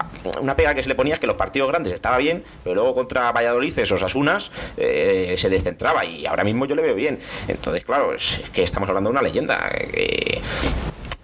una 0.41 0.57
pega 0.57 0.75
que 0.75 0.83
se 0.83 0.89
le 0.89 0.95
ponía 0.95 1.15
es 1.15 1.21
que 1.21 1.27
los 1.27 1.37
partidos 1.37 1.69
grandes 1.69 1.93
estaba 1.93 2.19
bien, 2.19 2.45
pero 2.63 2.75
luego 2.75 2.95
contra 2.95 3.33
Valladolid 3.33 3.73
o 3.93 3.99
Sasunas 3.99 4.51
eh, 4.77 5.35
se 5.39 5.49
descentraba 5.49 6.05
y 6.05 6.27
ahora 6.27 6.45
mismo 6.45 6.67
yo 6.67 6.75
le 6.75 6.83
veo 6.83 6.95
bien. 6.95 7.19
Entonces, 7.49 7.85
claro, 7.85 8.15
es 8.15 8.43
que 8.53 8.63
estamos 8.63 8.89
hablando 8.89 9.11
de 9.11 9.13
una 9.13 9.23
leyenda. 9.23 9.71
eh, 9.73 10.41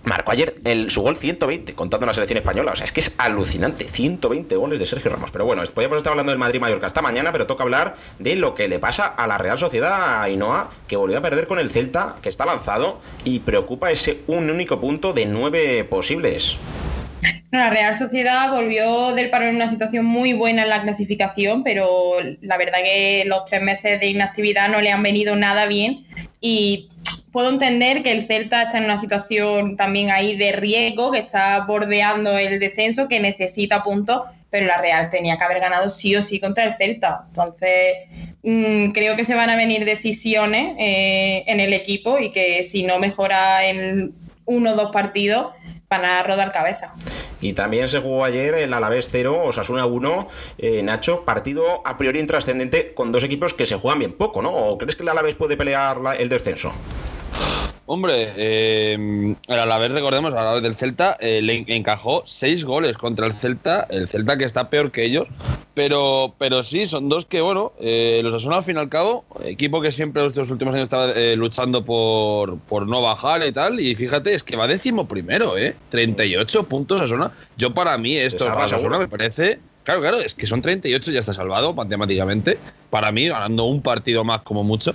Marcó 0.09 0.33
ayer 0.33 0.55
el, 0.65 0.89
su 0.89 1.03
gol 1.03 1.17
120, 1.17 1.75
contando 1.75 2.05
en 2.05 2.09
la 2.09 2.15
selección 2.15 2.39
española. 2.39 2.73
O 2.73 2.77
sea, 2.77 2.85
es 2.85 2.93
que 2.93 3.01
es 3.01 3.13
alucinante. 3.19 3.87
120 3.87 4.57
goles 4.57 4.81
de 4.81 4.87
Sergio 4.87 5.11
Ramos. 5.11 5.31
Pero 5.31 5.45
bueno, 5.45 5.63
podríamos 5.75 5.99
estar 5.99 6.13
hablando 6.13 6.31
del 6.33 6.39
Madrid-Mallorca 6.39 6.87
hasta 6.87 7.03
mañana, 7.03 7.31
pero 7.31 7.47
toca 7.47 7.63
hablar 7.63 7.97
de 8.19 8.35
lo 8.37 8.55
que 8.55 8.69
le 8.69 8.79
pasa 8.79 9.07
a 9.07 9.27
la 9.27 9.37
Real 9.37 9.59
Sociedad 9.59 10.23
Ainhoa, 10.23 10.71
que 10.87 10.97
volvió 10.97 11.19
a 11.19 11.21
perder 11.21 11.47
con 11.47 11.59
el 11.59 11.71
Celta, 11.71 12.17
que 12.23 12.31
está 12.31 12.47
lanzado 12.47 13.01
y 13.25 13.41
preocupa 13.41 13.91
ese 13.91 14.23
un 14.29 14.49
único 14.49 14.81
punto 14.81 15.13
de 15.13 15.27
nueve 15.27 15.85
posibles. 15.85 16.57
La 17.51 17.71
Real 17.71 17.97
Sociedad 17.97 18.51
volvió 18.51 19.15
del 19.15 19.31
paro 19.31 19.49
en 19.49 19.57
una 19.57 19.69
situación 19.69 20.05
muy 20.05 20.35
buena 20.35 20.65
en 20.65 20.69
la 20.69 20.83
clasificación, 20.83 21.63
pero 21.63 22.17
la 22.43 22.59
verdad 22.59 22.81
que 22.85 23.25
los 23.27 23.47
tres 23.47 23.63
meses 23.63 23.99
de 24.01 24.09
inactividad 24.09 24.69
no 24.69 24.83
le 24.83 24.93
han 24.93 25.03
venido 25.03 25.35
nada 25.35 25.67
bien 25.67 26.05
y 26.43 26.91
puedo 27.33 27.49
entender 27.49 28.03
que 28.03 28.13
el 28.13 28.27
Celta 28.27 28.63
está 28.63 28.79
en 28.79 28.85
una 28.85 28.99
situación 28.99 29.77
también 29.77 30.11
ahí 30.11 30.37
de 30.37 30.53
riesgo, 30.53 31.11
que 31.11 31.21
está 31.21 31.65
bordeando 31.67 32.37
el 32.37 32.59
descenso, 32.61 33.09
que 33.09 33.19
necesita 33.19 33.83
puntos, 33.83 34.23
pero 34.51 34.67
la 34.67 34.79
Real 34.79 35.09
tenía 35.09 35.39
que 35.39 35.45
haber 35.45 35.61
ganado 35.61 35.89
sí 35.89 36.15
o 36.17 36.23
sí 36.23 36.41
contra 36.41 36.65
el 36.65 36.75
Celta. 36.75 37.25
Entonces, 37.29 37.95
mmm, 38.43 38.91
creo 38.93 39.17
que 39.17 39.25
se 39.25 39.35
van 39.35 39.49
a 39.49 39.57
venir 39.57 39.87
decisiones 39.87 40.75
eh, 40.79 41.45
en 41.47 41.61
el 41.61 41.73
equipo 41.73 42.19
y 42.19 42.31
que 42.31 42.63
si 42.63 42.83
no 42.83 42.99
mejora 42.99 43.67
en 43.67 44.13
uno 44.49 44.73
o 44.73 44.75
dos 44.77 44.91
partidos, 44.91 45.53
van 45.89 46.05
a 46.05 46.23
rodar 46.25 46.51
cabeza. 46.53 46.93
Y 47.41 47.53
también 47.53 47.89
se 47.89 48.01
jugó 48.01 48.25
ayer 48.25 48.55
el 48.55 48.73
Alavés 48.75 49.09
0, 49.13 49.45
Osasuna 49.45 49.87
1, 49.87 50.27
eh, 50.59 50.83
Nacho, 50.83 51.25
partido 51.25 51.87
a 51.87 51.97
priori 51.97 52.19
intrascendente 52.19 52.95
con 52.95 53.13
dos 53.13 53.23
equipos 53.23 53.55
que 53.55 53.65
se 53.65 53.77
juegan 53.77 54.01
bien 54.01 54.13
poco, 54.13 54.43
¿no? 54.43 54.51
¿O 54.53 54.77
crees 54.77 54.97
que 54.97 55.05
el 55.05 55.09
Alavés 55.11 55.37
puede 55.37 55.57
pelear 55.57 55.99
la- 55.99 56.17
el 56.17 56.29
descenso? 56.29 56.73
Hombre, 57.91 58.35
eh, 58.37 59.35
el 59.49 59.59
Alavés, 59.59 59.91
recordemos, 59.93 60.35
a 60.35 60.45
la 60.45 60.53
vez 60.53 60.63
del 60.63 60.75
Celta, 60.75 61.17
eh, 61.21 61.41
le 61.41 61.65
encajó 61.69 62.23
seis 62.27 62.63
goles 62.63 62.99
contra 62.99 63.27
el 63.27 63.33
Celta, 63.33 63.87
el 63.89 64.07
Celta 64.07 64.37
que 64.37 64.45
está 64.45 64.69
peor 64.69 64.93
que 64.93 65.07
ellos, 65.07 65.27
pero, 65.73 66.35
pero 66.37 66.63
sí, 66.63 66.85
son 66.85 67.09
dos 67.09 67.25
que, 67.25 67.41
bueno, 67.41 67.73
eh, 67.81 68.21
los 68.23 68.35
Asuna 68.35 68.57
al 68.57 68.63
fin 68.63 68.77
y 68.77 68.81
al 68.81 68.91
cabo, 68.91 69.25
equipo 69.43 69.81
que 69.81 69.91
siempre 69.91 70.27
estos 70.27 70.51
últimos 70.51 70.75
años 70.75 70.85
estaba 70.85 71.13
eh, 71.13 71.35
luchando 71.35 71.83
por, 71.83 72.59
por 72.59 72.87
no 72.87 73.01
bajar 73.01 73.43
y 73.47 73.53
tal, 73.53 73.81
y 73.81 73.95
fíjate, 73.95 74.35
es 74.35 74.43
que 74.43 74.59
va 74.59 74.67
décimo 74.67 75.09
primero, 75.09 75.57
¿eh? 75.57 75.75
38 75.89 76.65
puntos 76.65 77.01
Asuna. 77.01 77.33
Yo 77.57 77.73
para 77.73 77.97
mí 77.97 78.19
esto. 78.19 78.51
Asuna 78.51 78.99
me 78.99 79.09
parece... 79.09 79.61
Claro, 79.85 80.03
claro, 80.03 80.19
es 80.19 80.35
que 80.35 80.47
son 80.47 80.61
38, 80.61 81.11
ya 81.11 81.21
está 81.21 81.33
salvado 81.33 81.73
matemáticamente. 81.73 82.59
Para 82.91 83.11
mí, 83.11 83.29
ganando 83.29 83.65
un 83.65 83.81
partido 83.81 84.23
más 84.23 84.43
como 84.43 84.63
mucho. 84.63 84.95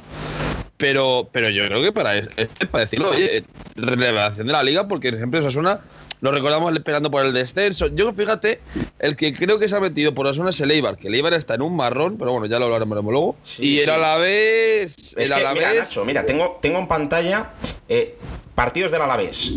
Pero, 0.77 1.30
pero 1.32 1.50
yo 1.50 1.65
creo 1.68 1.82
que 1.82 1.92
para, 1.92 2.18
es- 2.18 2.27
es 2.38 2.68
para 2.70 2.84
decirlo, 2.86 3.10
oye, 3.12 3.38
eh, 3.38 3.44
revelación 3.75 4.48
de 4.48 4.53
la 4.53 4.63
liga, 4.63 4.88
porque 4.88 5.12
siempre 5.12 5.39
Osasuna 5.39 5.82
lo 6.22 6.32
recordamos 6.32 6.74
esperando 6.74 7.12
por 7.12 7.25
el 7.25 7.34
descenso. 7.34 7.88
Yo, 7.88 8.13
fíjate, 8.13 8.60
el 9.00 9.15
que 9.15 9.34
creo 9.34 9.60
que 9.60 9.68
se 9.68 9.75
ha 9.75 9.80
metido 9.80 10.13
por 10.13 10.25
Osasuna 10.25 10.50
es 10.50 10.60
el 10.62 10.72
Eibar, 10.72 10.98
que 10.98 11.08
el 11.10 11.15
Eibar 11.15 11.34
está 11.34 11.56
en 11.56 11.62
un 11.62 11.75
marrón, 11.75 12.18
pero 12.18 12.32
bueno, 12.32 12.48
ya 12.48 12.60
lo 12.60 12.65
hablaremos 12.65 12.98
luego. 13.03 13.36
Sí, 13.44 13.62
y 13.75 13.80
el 13.80 13.86
sí. 13.86 13.92
Alavés, 13.92 14.98
Es 14.98 15.13
el 15.15 15.15
que, 15.15 15.24
mira, 15.36 15.50
Alavés, 15.51 15.77
Nacho, 15.80 16.06
mira, 16.06 16.25
tengo, 16.25 16.60
tengo 16.62 16.80
en 16.80 16.88
pantalla 16.88 17.51
eh, 17.88 18.18
partidos 18.56 18.92
del 18.92 19.01
Alavés. 19.01 19.51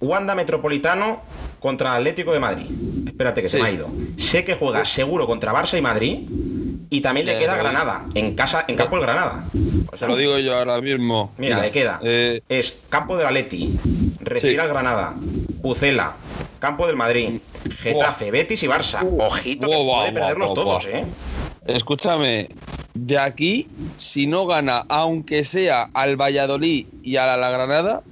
Wanda 0.00 0.34
Metropolitano 0.34 1.22
contra 1.60 1.94
Atlético 1.96 2.32
de 2.32 2.40
Madrid. 2.40 2.66
Espérate 3.06 3.42
que 3.42 3.48
se 3.48 3.58
me 3.58 3.68
ha 3.68 3.70
ido. 3.72 3.88
Sé 4.18 4.44
que 4.44 4.54
juega 4.54 4.84
seguro 4.84 5.26
contra 5.26 5.52
Barça 5.52 5.76
y 5.78 5.82
Madrid. 5.82 6.20
Y 6.92 7.00
también 7.00 7.24
le 7.24 7.38
queda 7.38 7.56
Granada, 7.56 8.04
en 8.14 8.34
casa, 8.34 8.66
en 8.68 8.76
campo 8.76 8.96
del 8.96 9.06
Granada. 9.06 9.44
O 9.90 9.96
sea, 9.96 10.08
lo 10.08 10.14
digo 10.14 10.38
yo 10.38 10.58
ahora 10.58 10.78
mismo. 10.82 11.32
Mira, 11.38 11.58
le 11.58 11.70
queda. 11.70 11.98
eh, 12.02 12.42
es 12.50 12.76
campo 12.90 13.16
del 13.16 13.26
Atleti, 13.28 13.78
recibir 14.20 14.56
Sí. 14.56 14.60
al 14.60 14.68
Granada, 14.68 15.14
Pucela, 15.62 16.16
campo 16.58 16.86
del 16.86 16.96
Madrid, 16.96 17.40
Getafe, 17.78 18.30
Betis 18.30 18.62
y 18.62 18.66
Barça. 18.68 19.00
Ojito 19.18 19.68
que 19.68 19.74
puede 19.74 20.12
perderlos 20.12 20.52
todos. 20.52 20.84
¿eh? 20.84 21.06
Escúchame, 21.66 22.48
de 22.92 23.18
aquí, 23.18 23.68
si 23.96 24.26
no 24.26 24.44
gana, 24.44 24.84
aunque 24.90 25.44
sea 25.44 25.88
al 25.94 26.16
Valladolid 26.20 26.86
y 27.02 27.16
a 27.16 27.38
la 27.38 27.50
Granada, 27.50 28.02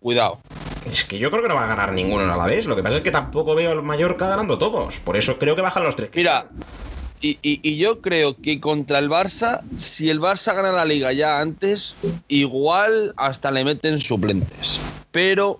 cuidado. 0.00 0.40
Es 0.90 1.04
que 1.04 1.20
yo 1.20 1.30
creo 1.30 1.42
que 1.44 1.48
no 1.48 1.54
va 1.54 1.64
a 1.64 1.68
ganar 1.68 1.92
ninguno 1.92 2.32
a 2.32 2.36
la 2.36 2.46
vez. 2.46 2.66
Lo 2.66 2.74
que 2.74 2.82
pasa 2.82 2.96
es 2.96 3.02
que 3.02 3.12
tampoco 3.12 3.54
veo 3.54 3.70
al 3.70 3.82
Mallorca 3.84 4.26
ganando 4.26 4.58
todos. 4.58 4.98
Por 4.98 5.16
eso 5.16 5.38
creo 5.38 5.54
que 5.54 5.62
bajan 5.62 5.84
los 5.84 5.94
tres. 5.94 6.10
Mira, 6.14 6.46
y, 7.20 7.38
y- 7.42 7.60
y 7.62 7.76
yo 7.76 8.00
creo 8.00 8.36
que 8.36 8.60
contra 8.60 8.98
el 8.98 9.08
Barça, 9.08 9.60
si 9.76 10.10
el 10.10 10.20
Barça 10.20 10.54
gana 10.54 10.72
la 10.72 10.84
liga 10.84 11.12
ya 11.12 11.40
antes, 11.40 11.94
igual 12.28 13.12
hasta 13.16 13.50
le 13.50 13.64
meten 13.64 13.98
suplentes. 14.00 14.80
Pero 15.10 15.58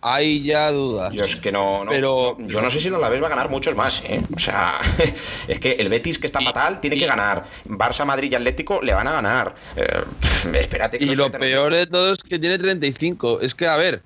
hay 0.00 0.42
ya 0.42 0.70
dudas. 0.72 1.14
Yo 1.14 1.24
es 1.24 1.36
que 1.36 1.52
no, 1.52 1.84
no- 1.84 1.90
Pero- 1.90 2.36
no- 2.38 2.48
yo 2.48 2.60
no 2.60 2.70
sé 2.70 2.80
si 2.80 2.88
el 2.88 2.94
Alavés 2.96 3.22
va 3.22 3.26
a 3.26 3.30
ganar 3.30 3.48
muchos 3.48 3.74
más, 3.76 4.02
¿eh? 4.04 4.20
O 4.34 4.38
sea, 4.38 4.80
es 5.48 5.60
que 5.60 5.72
el 5.72 5.88
Betis 5.88 6.18
que 6.18 6.26
está 6.26 6.42
Y- 6.42 6.44
fatal 6.44 6.80
tiene 6.80 6.98
que 6.98 7.06
ganar. 7.06 7.44
Barça, 7.66 8.04
Madrid 8.04 8.32
y 8.32 8.34
Atlético 8.34 8.82
le 8.82 8.92
van 8.92 9.06
a 9.06 9.12
ganar. 9.12 9.54
Eh, 9.76 10.02
espérate 10.54 10.98
que 10.98 11.04
Y 11.04 11.14
lo 11.14 11.30
peor 11.30 11.72
de 11.72 11.86
todo 11.86 12.12
es 12.12 12.18
que 12.18 12.38
tiene 12.38 12.58
35. 12.58 13.40
Es 13.40 13.54
que, 13.54 13.66
a 13.68 13.76
ver, 13.76 14.02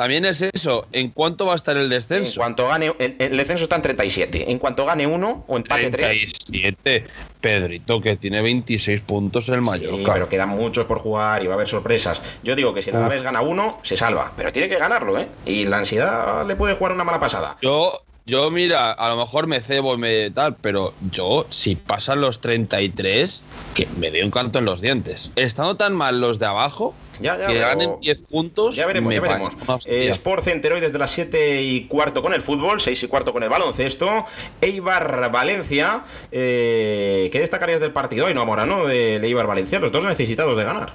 también 0.00 0.24
es 0.24 0.40
eso. 0.42 0.86
¿En 0.92 1.10
cuánto 1.10 1.46
va 1.46 1.52
a 1.52 1.56
estar 1.56 1.76
el 1.76 1.84
En 1.84 1.90
descenso? 1.90 2.40
cuanto 2.40 2.66
gane, 2.68 2.92
el, 2.98 3.16
el 3.18 3.36
descenso 3.36 3.64
está 3.64 3.76
en 3.76 3.82
37. 3.82 4.50
En 4.50 4.58
cuanto 4.58 4.86
gane 4.86 5.06
uno 5.06 5.44
o 5.46 5.56
empate 5.56 5.90
3. 5.90 6.32
37. 6.50 7.04
Pedrito, 7.40 8.00
que 8.00 8.16
tiene 8.16 8.40
26 8.42 9.00
puntos 9.02 9.48
el 9.50 9.56
Sí, 9.56 9.60
Mallorca. 9.60 10.12
pero 10.14 10.28
quedan 10.28 10.48
muchos 10.50 10.86
por 10.86 10.98
jugar 11.00 11.42
y 11.42 11.46
va 11.46 11.52
a 11.52 11.56
haber 11.56 11.68
sorpresas. 11.68 12.20
Yo 12.42 12.54
digo 12.56 12.72
que 12.74 12.82
si 12.82 12.90
el 12.90 12.96
Alavés 12.96 13.22
gana 13.22 13.40
uno, 13.42 13.78
se 13.82 13.96
salva. 13.96 14.32
Pero 14.36 14.52
tiene 14.52 14.68
que 14.68 14.78
ganarlo, 14.78 15.18
¿eh? 15.18 15.28
Y 15.46 15.64
la 15.66 15.78
ansiedad 15.78 16.46
le 16.46 16.56
puede 16.56 16.74
jugar 16.76 16.92
una 16.94 17.04
mala 17.04 17.20
pasada. 17.20 17.56
Yo, 17.62 17.92
yo, 18.30 18.50
mira, 18.50 18.92
a 18.92 19.08
lo 19.10 19.16
mejor 19.16 19.46
me 19.46 19.60
cebo 19.60 19.94
y 19.94 19.98
me 19.98 20.30
tal, 20.30 20.56
pero 20.56 20.94
yo, 21.10 21.46
si 21.50 21.74
pasan 21.76 22.20
los 22.20 22.40
33, 22.40 23.42
que 23.74 23.86
me 23.98 24.10
dé 24.10 24.24
un 24.24 24.30
canto 24.30 24.58
en 24.60 24.64
los 24.64 24.80
dientes. 24.80 25.30
Estando 25.36 25.76
tan 25.76 25.94
mal 25.94 26.20
los 26.20 26.38
de 26.38 26.46
abajo, 26.46 26.94
Ya, 27.20 27.36
ya, 27.36 27.46
que 27.48 27.52
pero- 27.54 27.66
ganen 27.66 27.90
10 28.00 28.22
puntos. 28.22 28.76
Ya 28.76 28.86
veremos, 28.86 29.12
ya 29.12 29.20
veremos. 29.20 29.54
Eh, 29.86 30.08
Sport 30.10 30.42
Center 30.44 30.72
hoy 30.72 30.80
desde 30.80 30.98
las 30.98 31.10
7 31.10 31.60
y 31.62 31.86
cuarto 31.86 32.22
con 32.22 32.32
el 32.32 32.40
fútbol, 32.40 32.80
6 32.80 33.02
y 33.02 33.06
cuarto 33.08 33.32
con 33.32 33.42
el 33.42 33.48
baloncesto. 33.50 34.24
Eibar 34.60 35.30
Valencia. 35.30 36.04
Eh, 36.32 37.28
¿Qué 37.32 37.40
destacarías 37.40 37.80
del 37.80 37.92
partido 37.92 38.26
hoy, 38.26 38.34
no, 38.34 38.46
Morano? 38.46 38.86
De 38.86 39.16
Eibar 39.16 39.46
Valencia. 39.46 39.78
Los 39.80 39.92
dos 39.92 40.04
necesitados 40.04 40.56
de 40.56 40.64
ganar. 40.64 40.92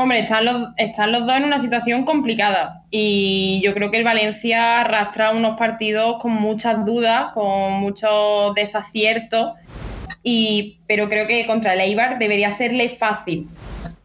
Hombre, 0.00 0.20
están 0.20 0.44
los, 0.44 0.68
están 0.76 1.10
los 1.10 1.26
dos 1.26 1.36
en 1.36 1.44
una 1.44 1.60
situación 1.60 2.04
complicada 2.04 2.84
y 2.88 3.60
yo 3.64 3.74
creo 3.74 3.90
que 3.90 3.96
el 3.96 4.04
Valencia 4.04 4.82
arrastra 4.82 5.32
unos 5.32 5.58
partidos 5.58 6.22
con 6.22 6.34
muchas 6.34 6.84
dudas, 6.86 7.32
con 7.34 7.72
muchos 7.80 8.54
desaciertos, 8.54 9.54
y, 10.22 10.78
pero 10.86 11.08
creo 11.08 11.26
que 11.26 11.44
contra 11.46 11.72
el 11.72 11.80
Eibar 11.80 12.20
debería 12.20 12.52
serle 12.52 12.90
fácil. 12.90 13.48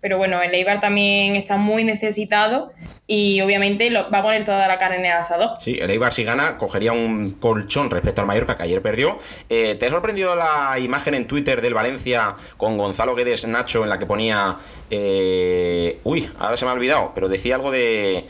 Pero 0.03 0.17
bueno, 0.17 0.41
el 0.41 0.53
Eibar 0.53 0.81
también 0.81 1.37
está 1.37 1.55
muy 1.55 1.85
necesitado 1.85 2.73
y 3.07 3.39
obviamente 3.41 3.89
lo- 3.89 4.11
va 4.11 4.19
a 4.19 4.21
poner 4.21 4.43
toda 4.43 4.67
la 4.67 4.77
carne 4.77 4.97
en 4.97 5.05
el 5.05 5.13
asador. 5.13 5.51
Sí, 5.63 5.77
el 5.79 5.89
Eibar 5.89 6.11
si 6.11 6.25
gana 6.25 6.57
cogería 6.57 6.91
un 6.91 7.31
colchón 7.39 7.89
respecto 7.89 8.19
al 8.19 8.27
Mallorca 8.27 8.57
que 8.57 8.63
ayer 8.63 8.81
perdió. 8.81 9.17
Eh, 9.49 9.75
¿Te 9.79 9.85
ha 9.85 9.89
sorprendido 9.89 10.35
la 10.35 10.77
imagen 10.77 11.13
en 11.15 11.25
Twitter 11.25 11.61
del 11.61 11.73
Valencia 11.73 12.35
con 12.57 12.77
Gonzalo 12.77 13.15
Guedes 13.15 13.47
Nacho 13.47 13.83
en 13.83 13.89
la 13.89 13.97
que 13.97 14.05
ponía... 14.05 14.57
eh, 14.91 15.99
uy, 16.03 16.29
ahora 16.37 16.57
se 16.57 16.65
me 16.65 16.71
ha 16.71 16.73
olvidado, 16.73 17.11
pero 17.15 17.29
decía 17.29 17.55
algo 17.55 17.71
de... 17.71 18.27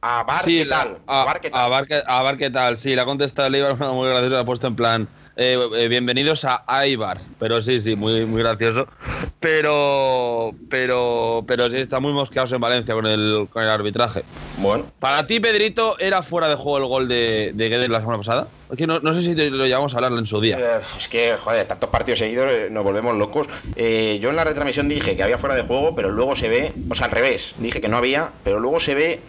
A 0.00 0.22
Bar, 0.22 0.44
Sí, 0.44 0.58
¿qué 0.58 0.64
la- 0.64 0.76
tal? 0.78 0.98
A, 1.06 1.22
A 1.22 1.24
Bar, 1.24 1.40
¿qué 1.40 1.50
tal? 1.50 1.60
a 1.60 1.68
Bar, 1.68 1.86
¿qué- 1.86 2.02
a 2.06 2.22
Bar, 2.22 2.36
¿qué 2.36 2.50
tal? 2.50 2.78
Sí, 2.78 2.94
la 2.94 3.02
ha 3.02 3.04
contestado 3.04 3.48
el 3.48 3.54
Eibar 3.56 3.72
una 3.72 3.90
muy 3.90 4.08
graciosa, 4.08 4.34
la 4.36 4.40
ha 4.40 4.44
puesto 4.44 4.66
en 4.68 4.76
plan. 4.76 5.08
Eh, 5.38 5.58
eh, 5.76 5.88
bienvenidos 5.88 6.44
a 6.44 6.64
Aibar. 6.66 7.18
Pero 7.38 7.60
sí, 7.62 7.80
sí, 7.80 7.96
muy, 7.96 8.26
muy 8.26 8.42
gracioso. 8.42 8.86
Pero, 9.40 10.50
pero, 10.68 11.44
pero 11.46 11.70
sí, 11.70 11.78
está 11.78 12.00
muy 12.00 12.12
mosqueados 12.12 12.52
en 12.52 12.60
Valencia 12.60 12.92
con 12.94 13.06
el, 13.06 13.46
con 13.50 13.62
el 13.62 13.68
arbitraje. 13.70 14.24
Bueno, 14.58 14.84
Para 14.98 15.24
ti, 15.26 15.40
Pedrito, 15.40 15.96
¿era 15.98 16.22
fuera 16.22 16.48
de 16.48 16.56
juego 16.56 16.78
el 16.78 16.84
gol 16.86 17.08
de, 17.08 17.52
de 17.54 17.68
Guedes 17.68 17.88
la 17.88 18.00
semana 18.00 18.18
pasada? 18.18 18.48
Es 18.70 18.76
que 18.76 18.86
no, 18.86 18.98
no 19.00 19.14
sé 19.14 19.22
si 19.22 19.34
te- 19.34 19.50
lo 19.50 19.64
llevamos 19.66 19.94
a 19.94 19.98
hablar 19.98 20.12
en 20.12 20.26
su 20.26 20.40
día. 20.40 20.58
Eh, 20.58 20.80
es 20.98 21.08
que, 21.08 21.36
joder, 21.38 21.66
tantos 21.66 21.88
partidos 21.88 22.18
seguidos 22.18 22.46
eh, 22.50 22.68
nos 22.70 22.84
volvemos 22.84 23.16
locos. 23.16 23.46
Yo 23.76 24.30
en 24.30 24.36
la 24.36 24.44
retransmisión 24.44 24.88
dije 24.88 25.16
que 25.16 25.22
había 25.22 25.38
fuera 25.38 25.54
de 25.54 25.62
juego, 25.62 25.94
pero 25.94 26.10
luego 26.10 26.34
se 26.36 26.48
ve, 26.48 26.72
o 26.90 26.94
sea, 26.94 27.06
al 27.06 27.12
revés, 27.12 27.54
dije 27.58 27.80
que 27.80 27.88
no 27.88 27.96
había, 27.96 28.30
pero 28.44 28.58
luego 28.60 28.80
se 28.80 28.94
ve, 28.94 29.20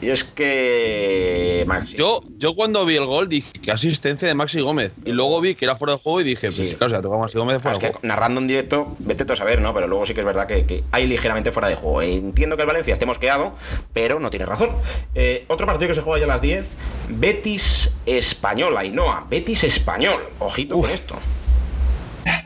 y 0.00 0.08
es 0.10 0.24
que. 0.24 1.64
Maxi. 1.66 1.96
Yo, 1.96 2.22
yo 2.38 2.54
cuando 2.54 2.84
vi 2.84 2.96
el 2.96 3.06
gol 3.06 3.28
dije 3.28 3.52
que 3.60 3.70
asistencia 3.70 4.26
de 4.28 4.34
Maxi 4.34 4.60
Gómez. 4.60 4.92
Y 5.04 5.12
luego 5.12 5.40
vi 5.40 5.54
que 5.54 5.64
era 5.64 5.74
fuera 5.74 5.94
de 5.94 6.00
juego 6.00 6.20
y 6.20 6.24
dije, 6.24 6.50
pues 6.52 6.70
Sí. 6.70 6.76
claro, 6.76 7.00
se 7.02 7.08
Maxi 7.08 7.38
Gómez 7.38 7.58
Claro, 7.58 7.60
fuera 7.60 7.72
es 7.72 7.78
de 7.80 7.86
que 7.86 7.92
juego. 7.92 8.00
narrando 8.08 8.40
en 8.40 8.46
directo, 8.46 8.96
vete 8.98 9.24
tú 9.24 9.32
a 9.32 9.36
saber, 9.36 9.60
¿no? 9.60 9.74
Pero 9.74 9.86
luego 9.88 10.04
sí 10.06 10.14
que 10.14 10.20
es 10.20 10.26
verdad 10.26 10.46
que, 10.46 10.64
que 10.66 10.84
hay 10.90 11.06
ligeramente 11.06 11.52
fuera 11.52 11.68
de 11.68 11.74
juego. 11.76 12.02
Entiendo 12.02 12.56
que 12.56 12.62
el 12.62 12.66
Valencia 12.68 12.92
esté 12.92 13.06
mosqueado, 13.06 13.54
pero 13.92 14.20
no 14.20 14.30
tiene 14.30 14.46
razón. 14.46 14.70
Eh, 15.14 15.44
otro 15.48 15.66
partido 15.66 15.88
que 15.88 15.94
se 15.94 16.02
juega 16.02 16.18
ya 16.18 16.24
a 16.24 16.34
las 16.34 16.42
10, 16.42 16.66
Betis 17.10 17.92
Español, 18.06 18.76
Ainhoa. 18.76 19.26
Betis 19.28 19.64
Español. 19.64 20.20
Ojito 20.38 20.80
con 20.80 20.90
esto. 20.90 21.16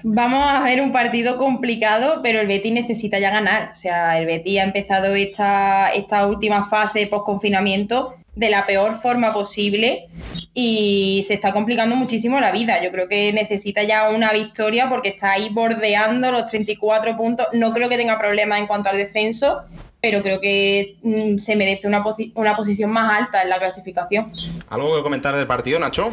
Vamos 0.02 0.46
a 0.46 0.60
ver 0.60 0.80
un 0.80 0.92
partido 0.92 1.36
complicado, 1.38 2.20
pero 2.22 2.40
el 2.40 2.46
Betis 2.46 2.72
necesita 2.72 3.18
ya 3.18 3.30
ganar. 3.30 3.70
O 3.72 3.74
sea, 3.74 4.18
el 4.18 4.26
Betis 4.26 4.60
ha 4.60 4.64
empezado 4.64 5.14
esta, 5.14 5.88
esta 5.90 6.26
última 6.26 6.66
fase 6.66 7.06
post-confinamiento 7.06 8.14
de 8.34 8.50
la 8.50 8.66
peor 8.66 9.00
forma 9.00 9.32
posible 9.32 10.08
y 10.52 11.24
se 11.28 11.34
está 11.34 11.52
complicando 11.52 11.96
muchísimo 11.96 12.40
la 12.40 12.52
vida. 12.52 12.82
Yo 12.82 12.90
creo 12.90 13.08
que 13.08 13.32
necesita 13.32 13.82
ya 13.84 14.10
una 14.10 14.32
victoria 14.32 14.88
porque 14.88 15.10
está 15.10 15.32
ahí 15.32 15.48
bordeando 15.50 16.32
los 16.32 16.46
34 16.46 17.16
puntos. 17.16 17.46
No 17.52 17.72
creo 17.72 17.88
que 17.88 17.96
tenga 17.96 18.18
problemas 18.18 18.60
en 18.60 18.66
cuanto 18.66 18.90
al 18.90 18.96
descenso, 18.96 19.62
pero 20.00 20.22
creo 20.22 20.40
que 20.40 20.96
mm, 21.02 21.38
se 21.38 21.56
merece 21.56 21.86
una, 21.86 22.04
una 22.34 22.56
posición 22.56 22.90
más 22.90 23.18
alta 23.18 23.42
en 23.42 23.48
la 23.48 23.58
clasificación. 23.58 24.30
¿Algo 24.68 24.96
que 24.96 25.02
comentar 25.02 25.36
del 25.36 25.46
partido, 25.46 25.78
Nacho? 25.78 26.12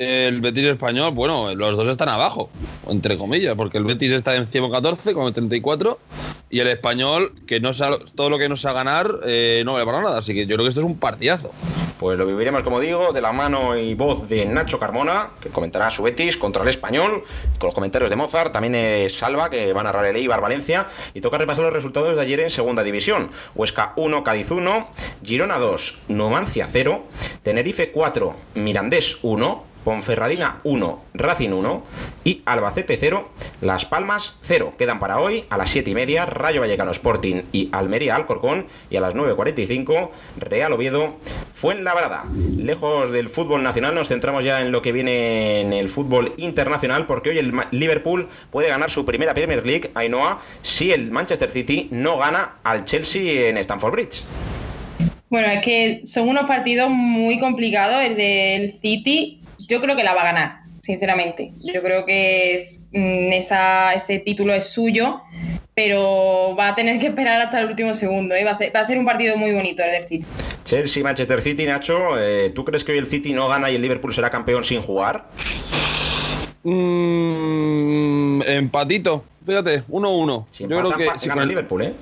El 0.00 0.40
Betis 0.40 0.64
español, 0.64 1.12
bueno, 1.12 1.54
los 1.54 1.76
dos 1.76 1.86
están 1.86 2.08
abajo, 2.08 2.48
entre 2.88 3.18
comillas, 3.18 3.54
porque 3.54 3.76
el 3.76 3.84
Betis 3.84 4.12
está 4.12 4.34
en 4.34 4.46
114 4.46 5.12
con 5.12 5.30
34 5.30 5.98
y 6.48 6.60
el 6.60 6.68
español, 6.68 7.34
que 7.46 7.60
no 7.60 7.74
sa- 7.74 7.98
todo 8.14 8.30
lo 8.30 8.38
que 8.38 8.48
no 8.48 8.56
sea 8.56 8.72
ganar, 8.72 9.20
eh, 9.26 9.62
no 9.66 9.74
vale 9.74 9.84
para 9.84 10.00
nada. 10.00 10.18
Así 10.20 10.32
que 10.32 10.46
yo 10.46 10.56
creo 10.56 10.64
que 10.64 10.70
esto 10.70 10.80
es 10.80 10.86
un 10.86 10.96
partidazo. 10.98 11.50
Pues 11.98 12.16
lo 12.16 12.24
viviremos, 12.24 12.62
como 12.62 12.80
digo, 12.80 13.12
de 13.12 13.20
la 13.20 13.32
mano 13.32 13.76
y 13.76 13.92
voz 13.94 14.26
de 14.26 14.46
Nacho 14.46 14.78
Carmona, 14.78 15.32
que 15.38 15.50
comentará 15.50 15.90
su 15.90 16.02
Betis 16.02 16.38
contra 16.38 16.62
el 16.62 16.70
Español, 16.70 17.22
con 17.58 17.66
los 17.66 17.74
comentarios 17.74 18.08
de 18.08 18.16
Mozart, 18.16 18.54
también 18.54 18.74
es 18.76 19.18
Salva, 19.18 19.50
que 19.50 19.74
va 19.74 19.82
a 19.82 19.84
narrar 19.84 20.06
el 20.06 20.16
Eibar 20.16 20.40
Valencia, 20.40 20.86
y 21.12 21.20
toca 21.20 21.36
repasar 21.36 21.62
los 21.64 21.74
resultados 21.74 22.16
de 22.16 22.22
ayer 22.22 22.40
en 22.40 22.48
Segunda 22.48 22.82
División. 22.82 23.30
Huesca 23.54 23.92
1, 23.96 24.24
Cádiz 24.24 24.50
1, 24.50 24.88
Girona 25.22 25.58
2, 25.58 25.98
Numancia 26.08 26.66
0, 26.72 27.04
Tenerife 27.42 27.90
4, 27.92 28.34
Mirandés 28.54 29.18
1, 29.20 29.68
Ponferradina 29.84 30.60
1, 30.64 31.02
Racing 31.14 31.50
1 31.50 31.84
y 32.24 32.42
Albacete 32.44 32.96
0, 32.98 33.28
Las 33.60 33.84
Palmas 33.84 34.36
0. 34.42 34.74
Quedan 34.78 34.98
para 34.98 35.20
hoy 35.20 35.44
a 35.50 35.56
las 35.56 35.70
7 35.70 35.90
y 35.90 35.94
media 35.94 36.26
Rayo 36.26 36.60
Vallecano 36.60 36.90
Sporting 36.90 37.42
y 37.52 37.68
Almería 37.72 38.16
Alcorcón 38.16 38.66
y 38.90 38.96
a 38.96 39.00
las 39.00 39.14
9.45 39.14 40.10
Real 40.38 40.72
Oviedo 40.72 41.16
Fuenlabrada. 41.52 42.24
Lejos 42.56 43.12
del 43.12 43.28
fútbol 43.28 43.62
nacional 43.62 43.94
nos 43.94 44.08
centramos 44.08 44.44
ya 44.44 44.60
en 44.60 44.72
lo 44.72 44.82
que 44.82 44.92
viene 44.92 45.60
en 45.60 45.72
el 45.72 45.88
fútbol 45.88 46.34
internacional 46.36 47.06
porque 47.06 47.30
hoy 47.30 47.38
el 47.38 47.52
Liverpool 47.70 48.28
puede 48.50 48.68
ganar 48.68 48.90
su 48.90 49.04
primera 49.04 49.34
Premier 49.34 49.64
League, 49.64 49.90
Ainhoa, 49.94 50.40
si 50.62 50.92
el 50.92 51.10
Manchester 51.10 51.50
City 51.50 51.88
no 51.90 52.18
gana 52.18 52.56
al 52.64 52.84
Chelsea 52.84 53.48
en 53.48 53.56
Stamford 53.56 53.92
Bridge. 53.92 54.22
Bueno, 55.30 55.46
es 55.46 55.62
que 55.64 56.02
son 56.06 56.28
unos 56.28 56.44
partidos 56.46 56.90
muy 56.90 57.38
complicados. 57.38 58.02
El 58.02 58.16
del 58.16 58.80
City, 58.82 59.39
yo 59.70 59.80
creo 59.80 59.94
que 59.94 60.02
la 60.02 60.14
va 60.14 60.22
a 60.22 60.24
ganar, 60.24 60.60
sinceramente. 60.82 61.52
Yo 61.60 61.80
creo 61.80 62.04
que 62.04 62.56
es, 62.56 62.86
mm, 62.92 63.32
esa, 63.32 63.94
ese 63.94 64.18
título 64.18 64.52
es 64.52 64.64
suyo, 64.64 65.22
pero 65.74 66.56
va 66.58 66.68
a 66.68 66.74
tener 66.74 66.98
que 66.98 67.06
esperar 67.06 67.40
hasta 67.40 67.60
el 67.60 67.68
último 67.68 67.94
segundo. 67.94 68.34
¿eh? 68.34 68.44
Va, 68.44 68.50
a 68.50 68.54
ser, 68.56 68.74
va, 68.74 68.80
a 68.80 68.84
ser, 68.84 68.98
un 68.98 69.06
partido 69.06 69.36
muy 69.36 69.52
bonito 69.52 69.82
el 69.84 69.92
del 69.92 70.04
City. 70.04 70.26
Chelsea, 70.64 71.02
Manchester 71.04 71.40
City, 71.40 71.64
Nacho, 71.64 72.18
eh, 72.18 72.50
¿tú 72.50 72.64
crees 72.64 72.82
que 72.82 72.92
hoy 72.92 72.98
el 72.98 73.06
City 73.06 73.32
no 73.32 73.48
gana 73.48 73.70
y 73.70 73.76
el 73.76 73.82
Liverpool 73.82 74.12
será 74.12 74.28
campeón 74.28 74.64
sin 74.64 74.82
jugar? 74.82 75.28
Mm, 76.64 78.42
empatito, 78.42 79.24
fíjate, 79.46 79.84
1-1. 79.88 80.46
Si 80.50 80.64
yo 80.64 80.68
creo 80.68 80.96
que 80.96 81.18
si 81.18 81.28
gana 81.28 81.42
el 81.42 81.48
Liverpool, 81.48 81.82
¿eh? 81.82 81.94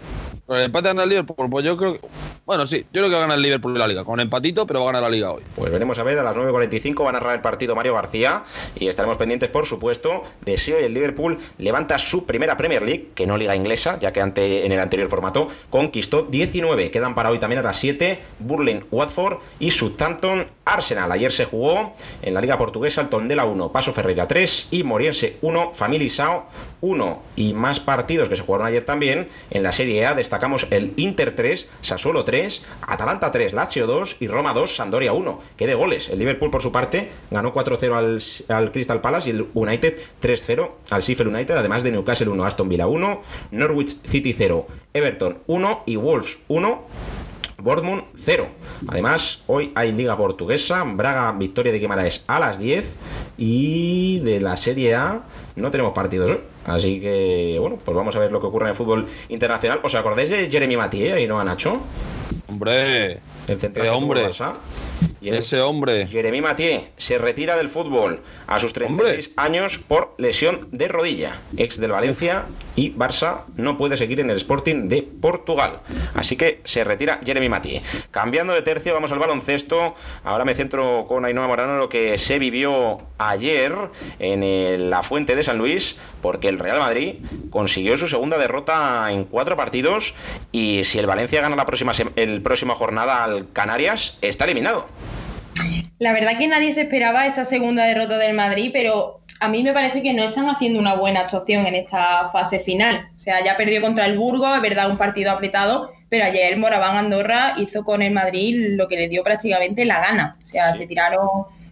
Con 0.47 0.57
el 0.57 0.65
empate 0.65 0.89
gana 0.89 1.03
el 1.03 1.11
Liverpool, 1.11 1.51
pues 1.51 1.65
yo 1.67 1.77
creo 1.77 1.93
que. 1.93 2.01
Bueno, 2.49 2.67
sí, 2.67 2.79
yo 2.95 3.03
creo 3.03 3.11
que 3.11 3.11
va 3.11 3.19
a 3.19 3.21
ganar 3.21 3.37
el 3.37 3.43
Liverpool 3.43 3.79
la 3.79 3.87
liga. 3.87 4.05
Con 4.05 4.21
empatito, 4.21 4.67
pero 4.67 4.81
va 4.81 4.87
a 4.87 4.93
ganar 4.95 5.03
la 5.03 5.11
liga 5.11 5.33
hoy. 5.33 5.43
Pues 5.55 5.71
veremos 5.71 5.99
a 5.99 6.03
ver, 6.03 6.19
a 6.19 6.23
las 6.23 6.35
9.45 6.35 7.05
va 7.05 7.11
a 7.11 7.13
narrar 7.13 7.35
el 7.35 7.43
partido 7.43 7.77
Mario 7.77 7.93
García. 7.93 8.43
Y 8.75 8.89
estaremos 8.89 9.19
pendientes, 9.19 9.51
por 9.51 9.67
supuesto, 9.67 10.23
de 10.47 10.57
si 10.57 10.73
hoy 10.73 10.83
el 10.83 10.95
Liverpool 10.95 11.37
levanta 11.59 11.99
su 11.99 12.25
primera 12.25 12.57
Premier 12.57 12.81
League, 12.81 13.11
que 13.15 13.27
no 13.27 13.37
liga 13.37 13.55
inglesa, 13.55 13.99
ya 13.99 14.15
que 14.15 14.23
ante, 14.23 14.65
en 14.65 14.73
el 14.73 14.81
anterior 14.81 15.11
formato 15.11 15.47
conquistó 15.69 16.23
19. 16.23 16.91
Quedan 16.91 17.15
para 17.15 17.29
hoy 17.29 17.39
también 17.39 17.59
a 17.59 17.63
las 17.63 17.79
7 17.81 18.19
Burling 18.39 18.81
Watford 18.91 19.41
y 19.61 19.71
Southampton 19.71 20.47
Arsenal. 20.65 21.13
Ayer 21.13 21.33
se 21.33 21.45
jugó 21.45 21.93
en 22.23 22.33
la 22.33 22.41
Liga 22.41 22.57
Portuguesa 22.57 23.03
el 23.03 23.11
Tondela 23.11 23.45
1, 23.45 23.73
Paso 23.73 23.93
Ferreira 23.93 24.27
3 24.27 24.69
y 24.71 24.85
Moriense 24.85 25.37
1, 25.43 25.73
Sao 26.09 26.47
1. 26.81 27.23
Y 27.37 27.53
más 27.53 27.79
partidos 27.79 28.31
que 28.31 28.37
se 28.37 28.43
jugaron 28.43 28.67
ayer 28.67 28.85
también 28.85 29.29
en 29.51 29.63
la 29.63 29.73
Serie 29.73 30.07
A. 30.07 30.15
Destaca 30.15 30.39
sacamos 30.39 30.69
el 30.71 30.95
Inter 30.97 31.35
3, 31.35 31.69
Sassuolo 31.83 32.25
3, 32.25 32.38
Atalanta 32.83 33.31
3, 33.31 33.53
Lazio 33.53 33.87
2 33.87 34.17
y 34.21 34.29
Roma 34.29 34.53
2, 34.53 34.75
Sandoria 34.75 35.13
1. 35.13 35.41
Que 35.57 35.67
de 35.67 35.75
goles. 35.75 36.09
El 36.09 36.19
Liverpool, 36.19 36.51
por 36.51 36.63
su 36.63 36.73
parte, 36.73 37.11
ganó 37.31 37.53
4-0 37.53 38.45
al, 38.49 38.73
Crystal 38.73 39.01
Palace 39.01 39.31
y 39.31 39.33
el 39.33 39.47
United 39.55 39.99
3-0 40.23 40.71
al 40.91 41.03
Sheffield 41.03 41.35
United, 41.35 41.57
además 41.57 41.83
de 41.83 41.93
Newcastle 41.93 42.29
1, 42.29 42.45
Aston 42.45 42.69
Villa 42.69 42.87
1, 42.87 43.23
Norwich 43.53 43.97
City 44.05 44.33
0, 44.33 44.67
Everton 44.93 45.39
1 45.47 45.83
y 45.87 45.97
Wolves 45.97 46.39
1. 46.49 46.87
Bournemouth 47.61 48.05
0. 48.15 48.47
Además, 48.87 49.43
hoy 49.49 49.73
hay 49.75 49.91
Liga 49.91 50.17
Portuguesa, 50.17 50.85
Braga, 50.87 51.33
Victoria 51.33 51.73
de 51.73 51.81
Guimaraes 51.81 52.23
a 52.29 52.39
las 52.39 52.61
10 52.61 52.95
y 53.37 54.21
de 54.21 54.41
la 54.41 54.57
Serie 54.57 54.95
A 54.95 55.23
no 55.59 55.71
tenemos 55.71 55.93
partidos 55.93 56.31
hoy. 56.31 56.41
Así 56.67 57.01
que, 57.01 57.57
bueno, 57.61 57.79
pues 57.85 57.97
vamos 57.97 58.15
a 58.17 58.19
ver 58.19 58.33
lo 58.33 58.41
que 58.41 58.47
ocurre 58.47 58.67
en 58.67 58.71
el 58.71 58.75
fútbol 58.77 59.07
internacional. 59.29 59.81
¿Os 59.83 59.95
acordáis 59.95 60.31
de 60.31 60.49
Jeremy 60.49 60.77
Mathieu 60.77 61.19
y 61.19 61.27
no 61.27 61.41
a 61.41 61.45
Nacho? 61.45 61.81
Hombre, 62.49 63.21
central 63.47 63.89
hombre. 63.95 64.31
Y 65.21 65.31
ese 65.31 65.61
hombre. 65.61 66.07
Jeremy 66.07 66.41
Mathieu 66.41 66.83
se 66.97 67.19
retira 67.19 67.57
del 67.57 67.69
fútbol 67.69 68.21
a 68.47 68.61
sus 68.61 68.73
36 68.73 69.33
años 69.37 69.79
por 69.79 70.15
lesión 70.19 70.69
de 70.71 70.89
rodilla. 70.89 71.41
Ex 71.57 71.81
del 71.81 71.93
Valencia 71.93 72.45
y 72.77 72.95
Barça 72.95 73.43
no 73.57 73.77
puede 73.77 73.97
seguir 73.97 74.21
en 74.21 74.31
el 74.31 74.37
Sporting 74.37 74.89
de 74.89 75.03
Portugal. 75.03 75.81
Así 76.15 76.37
que 76.37 76.61
se 76.65 76.85
retira 76.85 77.21
Jeremy 77.25 77.49
Mathieu. 77.49 77.83
Cambiando 78.11 78.53
de 78.53 78.63
tercio, 78.63 78.95
vamos 78.95 79.11
al 79.11 79.19
baloncesto. 79.19 79.95
Ahora 80.23 80.45
me 80.45 80.55
centro 80.55 81.07
con 81.09 81.25
Ainhoa 81.25 81.47
Morano 81.47 81.73
en 81.73 81.79
lo 81.79 81.89
que 81.89 82.19
se 82.19 82.39
vivió 82.39 83.01
ayer 83.19 83.75
en 84.21 84.91
la 84.91 85.03
Fuente 85.03 85.35
de 85.35 85.43
San 85.43 85.59
Luis, 85.59 85.97
porque 86.23 86.49
el 86.49 86.59
Real 86.59 86.79
Madrid 86.79 87.17
consiguió 87.51 87.97
su 87.99 88.07
segunda 88.07 88.39
derrota 88.39 89.11
en 89.11 89.25
cuatro 89.25 89.57
partidos 89.57 90.15
y 90.53 90.85
si 90.85 90.99
el 90.99 91.07
Valencia 91.07 91.41
gana 91.41 91.57
la 91.57 91.67
próxima, 91.67 91.93
el 92.17 92.43
próxima 92.43 92.75
jornada 92.75 93.25
al 93.25 93.53
Canarias, 93.53 94.19
está 94.21 94.45
eliminado. 94.45 94.87
La 95.99 96.13
verdad 96.13 96.39
que 96.39 96.47
nadie 96.47 96.73
se 96.73 96.83
esperaba 96.83 97.27
esa 97.27 97.45
segunda 97.45 97.85
derrota 97.85 98.19
del 98.19 98.35
Madrid, 98.35 98.71
pero 98.73 99.21
a 99.41 99.49
mí 99.49 99.63
me 99.63 99.73
parece 99.73 100.03
que 100.03 100.13
no 100.13 100.25
están 100.25 100.49
haciendo 100.49 100.79
una 100.79 100.95
buena 100.95 101.21
actuación 101.21 101.67
en 101.67 101.75
esta 101.75 102.31
fase 102.31 102.61
final. 102.61 103.09
O 103.17 103.21
sea, 103.21 103.45
ya 103.45 103.57
perdió 103.57 103.81
contra 103.81 104.07
el 104.07 104.19
Burgos, 104.19 104.55
es 104.57 104.63
verdad, 104.63 104.91
un 104.91 104.99
partido 104.99 105.31
apretado, 105.31 105.93
pero 106.09 106.25
ayer 106.25 106.57
Moraván 106.57 106.97
Andorra 106.97 107.55
hizo 107.59 107.85
con 107.85 108.03
el 108.03 108.13
Madrid 108.13 108.77
lo 108.77 108.89
que 108.89 108.97
le 108.97 109.09
dio 109.09 109.23
prácticamente 109.23 109.85
la 109.85 110.01
gana. 110.01 110.37
O 110.43 110.47
sea, 110.47 110.75
se 110.75 110.87
tiraron 110.87 111.29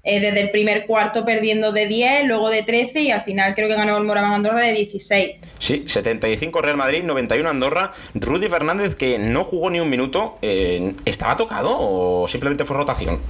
eh, 0.09 0.21
desde 0.21 0.41
el 0.43 0.51
primer 0.51 0.87
cuarto 0.87 1.25
perdiendo 1.25 1.73
de 1.73 1.89
10, 1.89 2.27
luego 2.27 2.51
de 2.51 2.63
13 2.63 3.01
y 3.01 3.11
al 3.11 3.23
final 3.23 3.57
creo 3.57 3.69
que 3.69 3.75
ganó 3.75 3.97
el 3.99 4.05
Moraván 4.05 4.35
Andorra 4.35 4.61
de 4.61 4.73
16. 4.73 5.41
Sí, 5.59 5.85
75 5.89 6.63
Real 6.63 6.77
Madrid, 6.77 7.03
91 7.03 7.51
Andorra. 7.51 7.93
Rudy 8.15 8.49
Fernández, 8.49 8.95
que 8.95 9.19
no 9.19 9.43
jugó 9.43 9.71
ni 9.71 9.81
un 9.81 9.91
minuto, 9.91 10.39
eh, 10.43 10.95
¿estaba 11.05 11.37
tocado 11.37 11.77
o 11.77 12.29
simplemente 12.29 12.65
fue 12.65 12.77
rotación? 12.77 13.21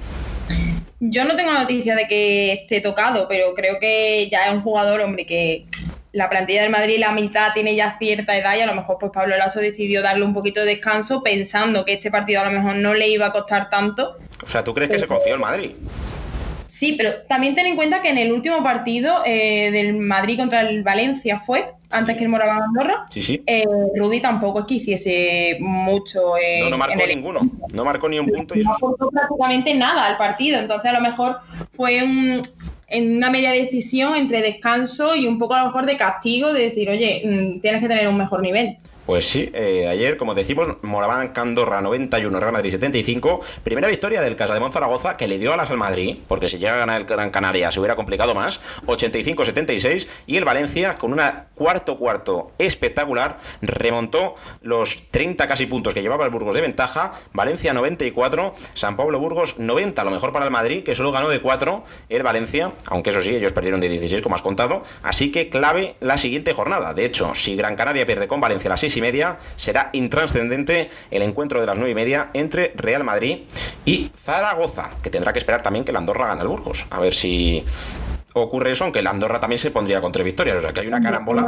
Yo 1.01 1.25
no 1.25 1.37
tengo 1.37 1.53
noticia 1.53 1.95
de 1.95 2.09
que 2.09 2.53
esté 2.53 2.81
tocado, 2.81 3.27
pero 3.29 3.55
creo 3.55 3.79
que 3.79 4.29
ya 4.31 4.47
es 4.47 4.53
un 4.55 4.63
jugador, 4.63 5.01
hombre, 5.03 5.27
que 5.27 5.67
la 6.13 6.31
plantilla 6.31 6.63
del 6.63 6.71
Madrid, 6.71 6.99
la 6.99 7.13
mitad 7.13 7.53
tiene 7.53 7.75
ya 7.75 7.99
cierta 7.99 8.37
edad 8.37 8.57
y 8.57 8.61
a 8.61 8.67
lo 8.67 8.75
mejor 8.75 8.97
pues 8.99 9.13
Pablo 9.13 9.37
Lasso 9.37 9.61
decidió 9.61 10.01
darle 10.01 10.25
un 10.25 10.33
poquito 10.33 10.61
de 10.61 10.67
descanso 10.67 11.23
pensando 11.23 11.85
que 11.85 11.93
este 11.93 12.11
partido 12.11 12.41
a 12.41 12.45
lo 12.47 12.51
mejor 12.51 12.77
no 12.77 12.95
le 12.95 13.09
iba 13.09 13.27
a 13.27 13.33
costar 13.33 13.69
tanto. 13.69 14.17
O 14.43 14.47
sea, 14.47 14.65
¿tú 14.65 14.73
crees 14.73 14.91
que 14.91 14.99
se 14.99 15.07
confió 15.07 15.35
el 15.35 15.41
Madrid? 15.41 15.73
Sí, 16.67 16.95
pero 16.97 17.23
también 17.29 17.55
ten 17.55 17.67
en 17.67 17.77
cuenta 17.77 18.01
que 18.01 18.09
en 18.09 18.19
el 18.19 18.33
último 18.33 18.63
partido 18.63 19.23
eh, 19.27 19.71
del 19.71 19.95
Madrid 19.95 20.39
contra 20.39 20.63
el 20.63 20.83
Valencia 20.83 21.39
fue, 21.39 21.71
antes 21.91 22.17
que 22.17 22.25
el 22.25 22.29
Moraván 22.29 22.63
Andorra, 22.63 23.07
sí, 23.11 23.23
sí. 23.23 23.43
Eh, 23.47 23.65
Rudy 23.95 24.21
tampoco 24.21 24.61
es 24.61 24.67
que 24.67 24.75
hiciese 24.75 25.59
mucho. 25.61 26.35
no, 26.61 26.71
no 26.71 26.79
marcó 26.79 27.07
ninguno, 27.07 27.51
no 27.73 27.85
marcó 27.85 28.09
ni 28.09 28.19
un 28.19 28.27
punto. 28.27 28.59
Y 28.59 28.63
no 28.63 28.73
aportó 28.73 29.09
prácticamente 29.09 29.75
nada 29.75 30.07
al 30.07 30.17
partido, 30.17 30.59
entonces 30.59 30.91
a 30.91 30.95
lo 30.95 31.01
mejor 31.01 31.39
fue 31.77 32.03
un, 32.03 32.43
en 32.89 33.17
una 33.17 33.31
media 33.31 33.53
decisión 33.53 34.15
entre 34.17 34.43
descanso 34.43 35.17
y 35.17 35.27
un 35.27 35.39
poco 35.39 35.55
a 35.55 35.61
lo 35.61 35.67
mejor 35.67 35.87
de 35.87 35.97
castigo, 35.97 36.53
de 36.53 36.63
decir, 36.63 36.89
oye, 36.89 37.23
mm, 37.25 37.61
tienes 37.61 37.81
que 37.81 37.89
tener 37.89 38.09
un 38.09 38.17
mejor 38.17 38.43
nivel. 38.43 38.77
Pues 39.07 39.29
sí, 39.29 39.51
eh, 39.55 39.87
ayer, 39.87 40.17
como 40.17 40.35
decimos, 40.35 40.79
Moraván 40.83 41.29
Candorra 41.29 41.81
91, 41.81 42.41
Real 42.41 42.53
Madrid 42.53 42.73
75. 42.73 43.41
Primera 43.63 43.87
victoria 43.87 44.21
del 44.21 44.35
Casa 44.35 44.55
de 44.55 44.73
Zaragoza 44.73 45.17
que 45.17 45.29
le 45.29 45.39
dio 45.39 45.53
alas 45.53 45.71
al 45.71 45.77
Madrid, 45.77 46.19
porque 46.27 46.49
si 46.49 46.59
llega 46.59 46.75
a 46.75 46.79
ganar 46.79 47.03
el 47.03 47.07
Gran 47.07 47.31
Canaria 47.31 47.71
se 47.71 47.79
hubiera 47.79 47.95
complicado 47.95 48.35
más. 48.35 48.61
85-76. 48.87 50.09
Y 50.27 50.37
el 50.37 50.45
Valencia, 50.45 50.99
con 50.99 51.13
una 51.13 51.47
cuarto 51.55 51.97
cuarto 51.99 52.51
espectacular, 52.59 53.39
remontó 53.63 54.35
los 54.63 55.05
30 55.13 55.47
casi 55.47 55.67
puntos 55.67 55.95
que 55.95 56.03
llevaba 56.03 56.25
el 56.25 56.33
Burgos 56.33 56.57
de 56.57 56.63
ventaja. 56.63 57.13
Valencia 57.33 57.73
94, 57.73 58.57
San 58.75 58.97
Pablo 58.97 59.21
Burgos 59.21 59.57
90. 59.57 60.03
Lo 60.03 60.11
mejor 60.11 60.33
para 60.33 60.47
el 60.47 60.51
Madrid, 60.51 60.83
que 60.83 60.97
solo 60.97 61.13
ganó 61.13 61.29
de 61.29 61.41
4 61.41 61.85
el 62.09 62.25
Valencia, 62.25 62.73
aunque 62.87 63.11
eso 63.11 63.23
sí, 63.23 63.37
ellos 63.37 63.53
perdieron 63.53 63.81
de 63.81 63.89
16, 63.89 64.21
como 64.21 64.35
has 64.35 64.43
contado. 64.43 64.83
Así 65.05 65.31
que 65.31 65.49
clave 65.49 65.95
la 66.01 66.19
siguiente 66.19 66.53
jornada. 66.55 66.93
De 66.93 67.05
hecho, 67.05 67.37
si 67.37 67.55
Gran 67.55 67.77
Canaria 67.77 68.05
pierde 68.05 68.27
con 68.27 68.41
Valencia 68.41 68.69
las 68.69 68.81
6 68.81 68.96
y 68.97 69.01
media, 69.01 69.39
será 69.57 69.91
intranscendente 69.93 70.91
el 71.11 71.23
encuentro 71.23 71.61
de 71.61 71.67
las 71.67 71.77
9 71.77 71.91
y 71.91 71.95
media 71.95 72.31
entre 72.33 72.73
Real 72.77 73.05
Madrid 73.05 73.41
y 73.85 74.11
Zaragoza, 74.17 74.91
que 75.03 75.11
tendrá 75.11 75.33
que 75.33 75.39
esperar 75.39 75.63
también 75.63 75.85
que 75.85 75.93
la 75.93 75.99
Andorra 75.99 76.27
gane 76.27 76.43
el 76.43 76.49
Burgos. 76.49 76.87
A 76.91 77.01
ver 77.01 77.15
si 77.15 77.65
ocurre 78.35 78.73
eso, 78.73 78.85
aunque 78.85 79.03
la 79.03 79.11
Andorra 79.11 79.41
también 79.41 79.59
se 79.59 79.71
pondría 79.71 80.01
contra 80.01 80.23
victorias, 80.23 80.59
o 80.59 80.61
sea 80.61 80.73
que 80.73 80.81
hay 80.81 80.87
una 80.87 81.01
carambola. 81.01 81.47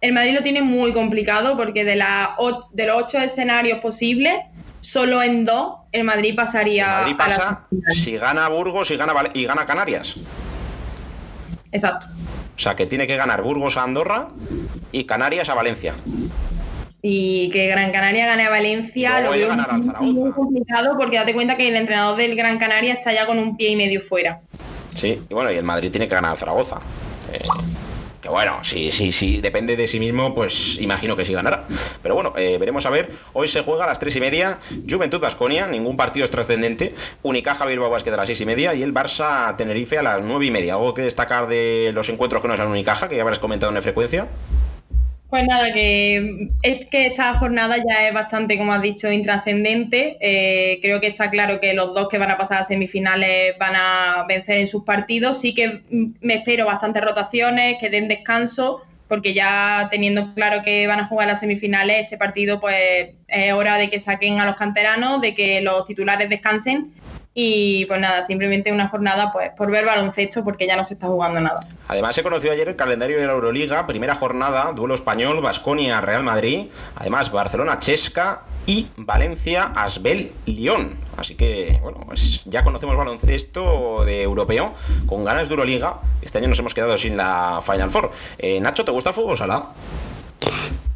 El 0.00 0.12
Madrid, 0.12 0.34
lo 0.34 0.42
tiene 0.42 0.62
muy 0.62 0.92
complicado 0.92 1.56
porque 1.56 1.84
de, 1.84 1.96
la, 1.96 2.36
de 2.72 2.86
los 2.86 3.02
ocho 3.02 3.18
escenarios 3.18 3.80
posibles, 3.80 4.36
solo 4.80 5.22
en 5.22 5.44
dos 5.44 5.76
el 5.92 6.04
Madrid 6.04 6.34
pasaría. 6.36 6.84
El 6.84 7.00
Madrid 7.00 7.16
pasa 7.16 7.66
si 7.90 8.16
gana 8.16 8.48
Burgos 8.48 8.90
y 8.90 8.96
gana, 8.96 9.12
y 9.32 9.44
gana 9.44 9.66
Canarias. 9.66 10.14
Exacto. 11.72 12.06
O 12.56 12.58
sea 12.58 12.76
que 12.76 12.86
tiene 12.86 13.06
que 13.06 13.16
ganar 13.16 13.42
Burgos 13.42 13.76
a 13.76 13.82
Andorra 13.82 14.28
y 14.92 15.04
Canarias 15.04 15.48
a 15.48 15.54
Valencia 15.54 15.94
y 17.06 17.50
que 17.50 17.66
Gran 17.66 17.92
Canaria 17.92 18.24
gane 18.24 18.44
a 18.44 18.48
Valencia 18.48 19.20
lo 19.20 19.32
veo 19.32 19.54
muy 20.00 20.32
complicado 20.32 20.96
porque 20.98 21.18
date 21.18 21.34
cuenta 21.34 21.54
que 21.54 21.68
el 21.68 21.76
entrenador 21.76 22.16
del 22.16 22.34
Gran 22.34 22.56
Canaria 22.56 22.94
está 22.94 23.12
ya 23.12 23.26
con 23.26 23.38
un 23.38 23.58
pie 23.58 23.68
y 23.68 23.76
medio 23.76 24.00
fuera. 24.00 24.40
Sí, 24.94 25.20
y 25.28 25.34
bueno, 25.34 25.52
y 25.52 25.56
el 25.56 25.64
Madrid 25.64 25.90
tiene 25.90 26.08
que 26.08 26.14
ganar 26.14 26.32
a 26.32 26.36
Zaragoza. 26.36 26.80
Eh, 27.30 27.42
bueno, 28.30 28.60
sí, 28.62 28.90
sí, 28.90 29.12
sí, 29.12 29.42
depende 29.42 29.76
de 29.76 29.86
sí 29.86 30.00
mismo, 30.00 30.34
pues 30.34 30.78
imagino 30.80 31.14
que 31.14 31.26
sí 31.26 31.34
ganará. 31.34 31.64
Pero 32.02 32.14
bueno, 32.14 32.32
eh, 32.38 32.56
veremos 32.58 32.86
a 32.86 32.90
ver. 32.90 33.10
Hoy 33.34 33.48
se 33.48 33.60
juega 33.60 33.84
a 33.84 33.86
las 33.86 33.98
3 33.98 34.16
y 34.16 34.20
media, 34.20 34.58
Juventud 34.88 35.20
Basconia, 35.20 35.66
ningún 35.66 35.98
partido 35.98 36.24
es 36.24 36.30
trascendente. 36.30 36.94
Unicaja 37.22 37.66
Bilbao 37.66 37.90
Basket 37.90 38.14
a 38.14 38.16
las 38.16 38.28
6 38.28 38.40
y 38.40 38.46
media 38.46 38.74
y 38.74 38.82
el 38.82 38.94
Barça 38.94 39.54
Tenerife 39.56 39.98
a 39.98 40.02
las 40.02 40.22
9 40.22 40.46
y 40.46 40.50
media. 40.50 40.72
¿Algo 40.72 40.94
que 40.94 41.02
destacar 41.02 41.48
de 41.48 41.90
los 41.92 42.08
encuentros 42.08 42.40
que 42.40 42.48
no 42.48 42.56
sean 42.56 42.68
Unicaja, 42.68 43.10
que 43.10 43.16
ya 43.16 43.20
habrás 43.20 43.38
comentado 43.38 43.76
en 43.76 43.82
frecuencia? 43.82 44.26
Pues 45.34 45.48
nada, 45.48 45.72
que 45.72 46.50
es 46.62 46.86
que 46.86 47.06
esta 47.06 47.34
jornada 47.34 47.76
ya 47.78 48.06
es 48.06 48.14
bastante, 48.14 48.56
como 48.56 48.72
has 48.72 48.80
dicho, 48.80 49.10
intrascendente. 49.10 50.16
Eh, 50.20 50.78
creo 50.80 51.00
que 51.00 51.08
está 51.08 51.28
claro 51.28 51.58
que 51.58 51.74
los 51.74 51.92
dos 51.92 52.08
que 52.08 52.18
van 52.18 52.30
a 52.30 52.38
pasar 52.38 52.62
a 52.62 52.64
semifinales 52.64 53.58
van 53.58 53.74
a 53.74 54.26
vencer 54.28 54.58
en 54.58 54.68
sus 54.68 54.84
partidos. 54.84 55.40
Sí 55.40 55.52
que 55.52 55.82
me 56.20 56.34
espero 56.34 56.66
bastantes 56.66 57.02
rotaciones, 57.02 57.78
que 57.80 57.90
den 57.90 58.06
descanso, 58.06 58.82
porque 59.08 59.34
ya 59.34 59.88
teniendo 59.90 60.32
claro 60.34 60.62
que 60.62 60.86
van 60.86 61.00
a 61.00 61.08
jugar 61.08 61.26
las 61.26 61.40
semifinales, 61.40 62.02
este 62.02 62.16
partido 62.16 62.60
pues 62.60 63.08
es 63.26 63.52
hora 63.54 63.76
de 63.76 63.90
que 63.90 63.98
saquen 63.98 64.38
a 64.38 64.46
los 64.46 64.54
canteranos, 64.54 65.20
de 65.20 65.34
que 65.34 65.60
los 65.62 65.84
titulares 65.84 66.30
descansen 66.30 66.92
y 67.34 67.84
pues 67.86 68.00
nada, 68.00 68.22
simplemente 68.22 68.72
una 68.72 68.88
jornada 68.88 69.32
pues 69.32 69.50
por 69.56 69.68
ver 69.70 69.84
baloncesto 69.84 70.44
porque 70.44 70.66
ya 70.68 70.76
no 70.76 70.84
se 70.84 70.94
está 70.94 71.08
jugando 71.08 71.40
nada. 71.40 71.66
Además 71.88 72.14
se 72.14 72.22
conoció 72.22 72.52
ayer 72.52 72.68
el 72.68 72.76
calendario 72.76 73.18
de 73.18 73.26
la 73.26 73.32
Euroliga, 73.32 73.86
primera 73.88 74.14
jornada, 74.14 74.72
duelo 74.72 74.94
español, 74.94 75.40
Basconia, 75.42 76.00
Real 76.00 76.22
Madrid, 76.22 76.68
además 76.94 77.32
Barcelona, 77.32 77.80
Chesca 77.80 78.42
y 78.66 78.86
Valencia, 78.96 79.72
Asbel, 79.74 80.32
Lyon. 80.46 80.96
Así 81.16 81.34
que, 81.34 81.78
bueno, 81.82 82.00
pues 82.06 82.44
ya 82.44 82.62
conocemos 82.62 82.96
baloncesto 82.96 84.04
de 84.04 84.22
europeo 84.22 84.72
con 85.06 85.24
ganas 85.24 85.48
de 85.48 85.54
Euroliga. 85.54 85.98
Este 86.22 86.38
año 86.38 86.48
nos 86.48 86.58
hemos 86.60 86.72
quedado 86.72 86.96
sin 86.96 87.16
la 87.16 87.60
Final 87.64 87.90
Four. 87.90 88.12
Eh, 88.38 88.60
Nacho, 88.60 88.84
¿te 88.84 88.92
gusta 88.92 89.10
el 89.10 89.14
fútbol 89.14 89.36
sala? 89.36 89.70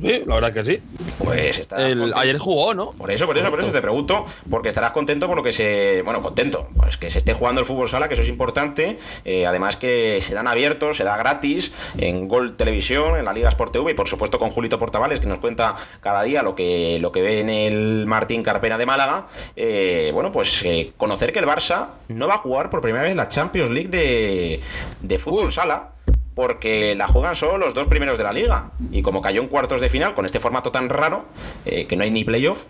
Sí, 0.00 0.22
la 0.26 0.36
verdad 0.36 0.52
que 0.52 0.64
sí. 0.64 0.80
Pues 1.18 1.58
está. 1.58 1.76
Ayer 1.76 2.38
jugó, 2.38 2.72
¿no? 2.72 2.92
Por 2.92 3.10
eso, 3.10 3.26
por 3.26 3.36
eso, 3.36 3.50
por 3.50 3.60
eso 3.60 3.72
te 3.72 3.80
pregunto, 3.80 4.24
porque 4.48 4.68
estarás 4.68 4.92
contento 4.92 5.26
por 5.26 5.36
lo 5.36 5.42
que 5.42 5.52
se. 5.52 6.02
Bueno, 6.04 6.22
contento, 6.22 6.68
pues 6.76 6.96
que 6.96 7.10
se 7.10 7.18
esté 7.18 7.32
jugando 7.34 7.60
el 7.60 7.66
fútbol 7.66 7.88
sala, 7.88 8.06
que 8.06 8.14
eso 8.14 8.22
es 8.22 8.28
importante. 8.28 8.98
Eh, 9.24 9.46
además 9.46 9.76
que 9.76 10.20
se 10.22 10.34
dan 10.34 10.46
abiertos, 10.46 10.96
se 10.96 11.04
da 11.04 11.16
gratis 11.16 11.72
en 11.96 12.28
Gol 12.28 12.56
Televisión, 12.56 13.18
en 13.18 13.24
la 13.24 13.32
Liga 13.32 13.48
Sport 13.48 13.72
TV 13.72 13.90
y 13.90 13.94
por 13.94 14.08
supuesto 14.08 14.38
con 14.38 14.50
Julito 14.50 14.78
Portavales, 14.78 15.18
que 15.18 15.26
nos 15.26 15.38
cuenta 15.38 15.74
cada 16.00 16.22
día 16.22 16.42
lo 16.42 16.54
que, 16.54 16.98
lo 17.00 17.10
que 17.10 17.22
ve 17.22 17.40
en 17.40 17.50
el 17.50 18.06
Martín 18.06 18.44
Carpena 18.44 18.78
de 18.78 18.86
Málaga. 18.86 19.26
Eh, 19.56 20.10
bueno, 20.14 20.30
pues 20.30 20.62
eh, 20.64 20.92
conocer 20.96 21.32
que 21.32 21.40
el 21.40 21.46
Barça 21.46 21.88
no 22.06 22.28
va 22.28 22.34
a 22.34 22.38
jugar 22.38 22.70
por 22.70 22.80
primera 22.80 23.02
vez 23.02 23.16
la 23.16 23.28
Champions 23.28 23.70
League 23.70 23.88
de, 23.88 24.60
de 25.00 25.18
fútbol 25.18 25.50
sala 25.50 25.97
porque 26.38 26.94
la 26.94 27.08
juegan 27.08 27.34
solo 27.34 27.58
los 27.58 27.74
dos 27.74 27.88
primeros 27.88 28.16
de 28.16 28.22
la 28.22 28.32
liga. 28.32 28.70
Y 28.92 29.02
como 29.02 29.20
cayó 29.20 29.42
en 29.42 29.48
cuartos 29.48 29.80
de 29.80 29.88
final 29.88 30.14
con 30.14 30.24
este 30.24 30.38
formato 30.38 30.70
tan 30.70 30.88
raro, 30.88 31.24
eh, 31.66 31.86
que 31.86 31.96
no 31.96 32.04
hay 32.04 32.12
ni 32.12 32.22
playoff, 32.22 32.62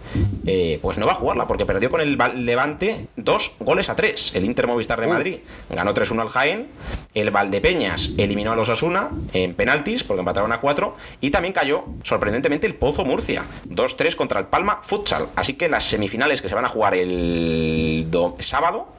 eh, 0.46 0.78
pues 0.80 0.96
no 0.96 1.04
va 1.04 1.12
a 1.12 1.16
jugarla, 1.16 1.46
porque 1.46 1.66
perdió 1.66 1.90
con 1.90 2.00
el 2.00 2.16
Levante 2.46 3.08
dos 3.16 3.52
goles 3.58 3.90
a 3.90 3.94
tres. 3.94 4.32
El 4.34 4.46
Inter 4.46 4.66
Movistar 4.66 4.98
de. 5.02 5.06
Madrid 5.06 5.36
ganó 5.68 5.92
3-1 5.92 6.22
al 6.22 6.28
Jaén, 6.30 6.68
el 7.12 7.30
Valdepeñas 7.30 8.12
eliminó 8.16 8.52
a 8.52 8.56
los 8.56 8.70
Asuna 8.70 9.10
en 9.34 9.52
penaltis, 9.52 10.02
porque 10.02 10.20
empataron 10.20 10.50
a 10.52 10.60
cuatro, 10.60 10.96
y 11.20 11.30
también 11.30 11.52
cayó, 11.52 11.84
sorprendentemente, 12.04 12.66
el 12.66 12.74
Pozo 12.74 13.04
Murcia, 13.04 13.44
2-3 13.68 14.16
contra 14.16 14.40
el 14.40 14.46
Palma 14.46 14.80
Futsal. 14.82 15.28
Así 15.36 15.54
que 15.54 15.68
las 15.68 15.84
semifinales 15.84 16.40
que 16.40 16.48
se 16.48 16.54
van 16.54 16.64
a 16.64 16.68
jugar 16.68 16.94
el 16.94 18.08
sábado 18.40 18.94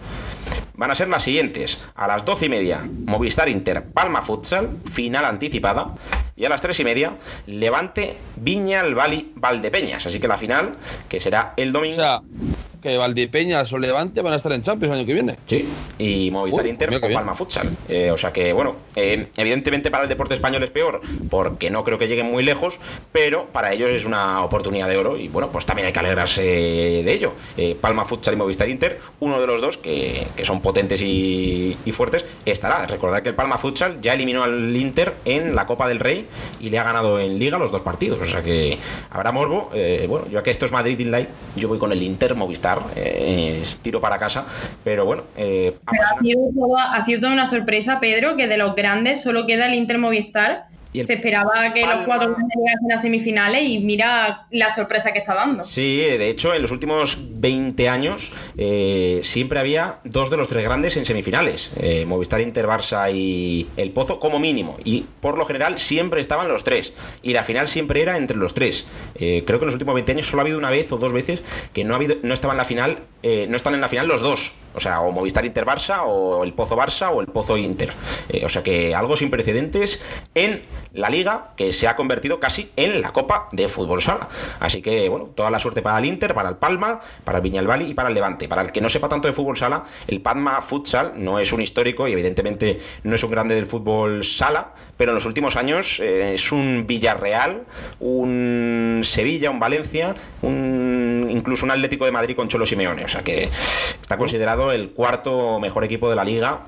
van 0.80 0.92
a 0.92 0.96
ser 0.96 1.10
las 1.10 1.24
siguientes. 1.24 1.78
A 1.94 2.08
las 2.08 2.24
12 2.24 2.46
y 2.46 2.50
media, 2.50 2.82
Movistar 3.06 3.50
Inter 3.50 3.84
Palma 3.84 4.22
Futsal, 4.22 4.78
final 4.90 5.26
anticipada. 5.26 5.94
Y 6.38 6.46
a 6.46 6.50
las 6.50 6.62
3 6.62 6.80
y 6.80 6.84
media, 6.86 7.18
Levante 7.48 8.16
Viña 8.38 8.80
el 8.80 8.96
Valdepeñas. 8.96 10.06
Así 10.06 10.22
que 10.22 10.30
la 10.30 10.38
final, 10.38 10.78
que 11.10 11.20
será 11.20 11.54
el 11.58 11.74
domingo 11.74 12.24
que 12.82 12.98
Valdipeñas 12.98 13.72
o 13.74 13.78
Levante 13.78 14.22
van 14.22 14.34
a 14.34 14.36
estar 14.38 14.52
en 14.54 14.62
Champions 14.62 14.94
el 14.94 15.00
año 15.00 15.08
que 15.08 15.14
viene. 15.14 15.36
Sí, 15.46 15.68
y 15.98 16.32
Movistar 16.32 16.66
Inter 16.68 16.96
o 16.96 17.14
Palma 17.14 17.36
Futsal. 17.36 17.70
Eh, 17.88 18.12
o 18.12 18.18
sea 18.18 18.32
que, 18.32 18.54
bueno, 18.54 18.76
eh, 18.96 19.28
evidentemente 19.38 19.92
para 19.92 20.04
el 20.04 20.10
deporte 20.10 20.36
español 20.36 20.64
es 20.64 20.70
peor, 20.70 21.02
porque 21.30 21.70
no 21.70 21.84
creo 21.84 21.98
que 21.98 22.08
lleguen 22.08 22.28
muy 22.28 22.44
lejos, 22.44 22.80
pero 23.12 23.48
para 23.48 23.74
ellos 23.74 23.90
es 23.90 24.06
una 24.06 24.44
oportunidad 24.44 24.88
de 24.88 24.98
oro 24.98 25.18
y, 25.18 25.28
bueno, 25.28 25.50
pues 25.52 25.66
también 25.66 25.88
hay 25.88 25.94
que 25.94 26.00
alegrarse 26.00 26.42
de 26.42 27.14
ello. 27.14 27.34
Eh, 27.58 27.76
Palma 27.80 28.06
Futsal 28.06 28.36
y 28.36 28.38
Movistar 28.38 28.70
Inter, 28.70 29.00
uno 29.20 29.42
de 29.42 29.48
los 29.48 29.62
dos 29.62 29.78
que, 29.78 30.28
son 30.44 30.62
potentes 30.62 31.02
y, 31.02 31.78
fuertes, 31.92 32.24
estará. 32.46 32.86
Recordad 32.86 33.22
que 33.22 33.30
el 33.30 33.36
Palma 33.36 33.58
Futsal 33.58 34.00
ya 34.00 34.14
eliminó 34.14 34.44
al 34.44 34.76
Inter 34.76 35.16
en 35.26 35.56
la 35.56 35.66
Copa 35.66 35.88
del 35.88 36.00
Rey 36.00 36.28
y 36.62 36.70
le 36.70 36.80
ha 36.80 36.84
ganado 36.84 37.20
en 37.20 37.38
Liga 37.40 37.58
los 37.58 37.72
dos 37.72 37.82
partidos. 37.82 38.20
O 38.22 38.26
sea 38.26 38.42
que 38.42 38.78
habrá 39.10 39.32
morbo. 39.32 39.72
bueno, 40.08 40.28
yo 40.32 40.42
que 40.44 40.52
esto 40.52 40.66
es 40.66 40.72
Madrid 40.72 40.98
in 41.00 41.12
Light, 41.12 41.28
yo 41.58 41.68
voy 41.68 41.78
con 41.78 41.92
el 41.92 42.02
Inter 42.02 42.36
Movistar 42.36 42.69
eh, 42.96 43.64
tiro 43.82 44.00
para 44.00 44.18
casa, 44.18 44.46
pero 44.84 45.06
bueno. 45.06 45.24
Eh, 45.38 45.76
ha, 45.86 46.22
sido 46.22 46.78
ha, 46.78 47.04
sido 47.06 47.20
toda 47.22 47.34
una 47.34 47.50
sorpresa, 47.50 48.00
Pedro, 48.00 48.36
que 48.36 48.48
de 48.48 48.58
los 48.58 48.76
grandes 48.76 49.22
solo 49.22 49.48
queda 49.48 49.68
el 49.68 49.74
Inter 49.74 49.98
Movistar 49.98 50.70
se 50.94 51.14
esperaba 51.14 51.72
que 51.74 51.86
los 51.86 52.00
cuatro 52.06 52.36
llegasen 52.36 52.92
a 52.92 53.02
semifinales 53.02 53.64
y 53.64 53.80
mira 53.80 54.48
la 54.50 54.74
sorpresa 54.74 55.12
que 55.12 55.20
está 55.20 55.36
dando. 55.36 55.64
Sí, 55.64 55.98
de 55.98 56.30
hecho, 56.30 56.54
en 56.54 56.62
los 56.62 56.72
últimos 56.72 57.18
20 57.40 57.90
años 57.90 58.32
eh, 58.58 59.22
siempre 59.24 59.60
había 59.60 60.00
dos 60.04 60.30
de 60.30 60.38
los 60.38 60.48
tres 60.48 60.64
grandes 60.64 60.98
en 60.98 61.06
semifinales: 61.06 61.72
eh, 61.78 62.06
Movistar, 62.06 62.42
Inter, 62.42 62.68
Barça 62.68 63.14
y 63.14 63.68
El 63.78 63.92
Pozo, 63.92 64.20
como 64.20 64.40
mínimo. 64.40 64.78
Y 64.84 65.06
por 65.22 65.38
lo 65.38 65.46
general 65.46 65.80
siempre 65.80 66.22
estaban 66.22 66.48
los 66.48 66.64
tres. 66.64 66.94
Y 67.22 67.34
la 67.34 67.44
final 67.44 67.68
siempre 67.68 68.02
era 68.02 68.18
entre 68.18 68.38
los 68.38 68.54
tres. 68.54 68.88
Eh, 69.16 69.44
creo 69.46 69.60
que 69.60 69.66
en 69.66 69.68
los 69.68 69.76
últimos 69.76 69.96
20 69.96 70.12
años 70.12 70.28
solo 70.28 70.42
ha 70.42 70.44
habido 70.44 70.58
una 70.58 70.70
vez 70.70 70.92
o 70.92 70.98
dos 70.98 71.14
veces 71.14 71.42
que 71.74 71.84
no, 71.84 71.94
ha 71.94 71.98
habido, 71.98 72.18
no 72.24 72.34
estaban 72.34 72.56
en 72.56 72.60
la 72.60 72.66
final, 72.66 73.00
no 73.24 73.56
están 73.56 73.74
en 73.74 73.82
la 73.82 73.90
final 73.90 74.08
los 74.08 74.22
dos. 74.22 74.54
O 74.76 74.80
sea, 74.80 75.02
o 75.02 75.12
Movistar 75.12 75.46
Inter 75.46 75.66
Barça, 75.66 76.04
o 76.06 76.44
el 76.44 76.54
Pozo 76.54 76.78
Barça, 76.78 77.10
o 77.12 77.22
el 77.22 77.28
Pozo 77.28 77.58
Inter. 77.58 77.92
o 78.44 78.50
sea 78.50 78.64
que 78.64 78.94
algo 78.94 79.18
sin 79.18 79.30
precedentes 79.30 80.02
en 80.36 80.64
la 80.94 81.10
liga 81.10 81.54
que 81.56 81.74
se 81.74 81.88
ha 81.88 81.96
convertido 81.96 82.40
casi 82.40 82.72
en 82.76 83.02
la 83.02 83.12
Copa 83.12 83.50
de 83.52 83.68
Fútbol 83.68 84.02
Sala. 84.02 84.30
Así 84.60 84.82
que, 84.82 85.10
bueno, 85.10 85.26
toda 85.36 85.52
la 85.52 85.60
suerte 85.60 85.82
para 85.82 86.00
el 86.00 86.06
Inter, 86.06 86.34
para 86.34 86.50
el 86.50 86.58
Palma, 86.58 87.02
para 87.30 87.42
Viñalbali 87.42 87.92
y 87.92 87.94
para 87.94 88.10
el 88.10 88.16
Levante. 88.16 88.48
Para 88.48 88.64
el 88.64 88.72
que 88.72 88.82
no 88.82 88.90
sepa 88.90 89.08
tanto 89.08 89.28
de 89.28 89.36
fútbol 89.36 89.56
sala, 89.56 89.84
el 90.08 90.20
Palma 90.20 90.64
Futsal 90.64 91.14
no 91.16 91.38
es 91.38 91.54
un 91.54 91.62
histórico 91.62 92.08
y 92.08 92.14
evidentemente 92.14 92.80
no 93.04 93.14
es 93.14 93.24
un 93.24 93.30
grande 93.30 93.54
del 93.54 93.68
fútbol 93.68 94.24
sala, 94.24 94.74
pero 94.98 95.12
en 95.12 95.16
los 95.16 95.28
últimos 95.28 95.56
años 95.56 96.00
eh, 96.00 96.34
es 96.34 96.52
un 96.52 96.86
Villarreal, 96.88 97.66
un 98.00 99.02
Sevilla, 99.04 99.52
un 99.52 99.60
Valencia, 99.60 100.16
un 100.42 101.28
incluso 101.30 101.66
un 101.66 101.72
Atlético 101.72 102.06
de 102.06 102.12
Madrid 102.12 102.36
con 102.36 102.48
Cholo 102.48 102.66
Simeone. 102.66 103.06
O 103.06 103.08
sea 103.08 103.22
que 103.22 103.44
está 104.02 104.18
considerado 104.18 104.72
el 104.72 104.90
cuarto 104.90 105.60
mejor 105.60 105.84
equipo 105.84 106.10
de 106.10 106.16
la 106.16 106.24
liga 106.24 106.62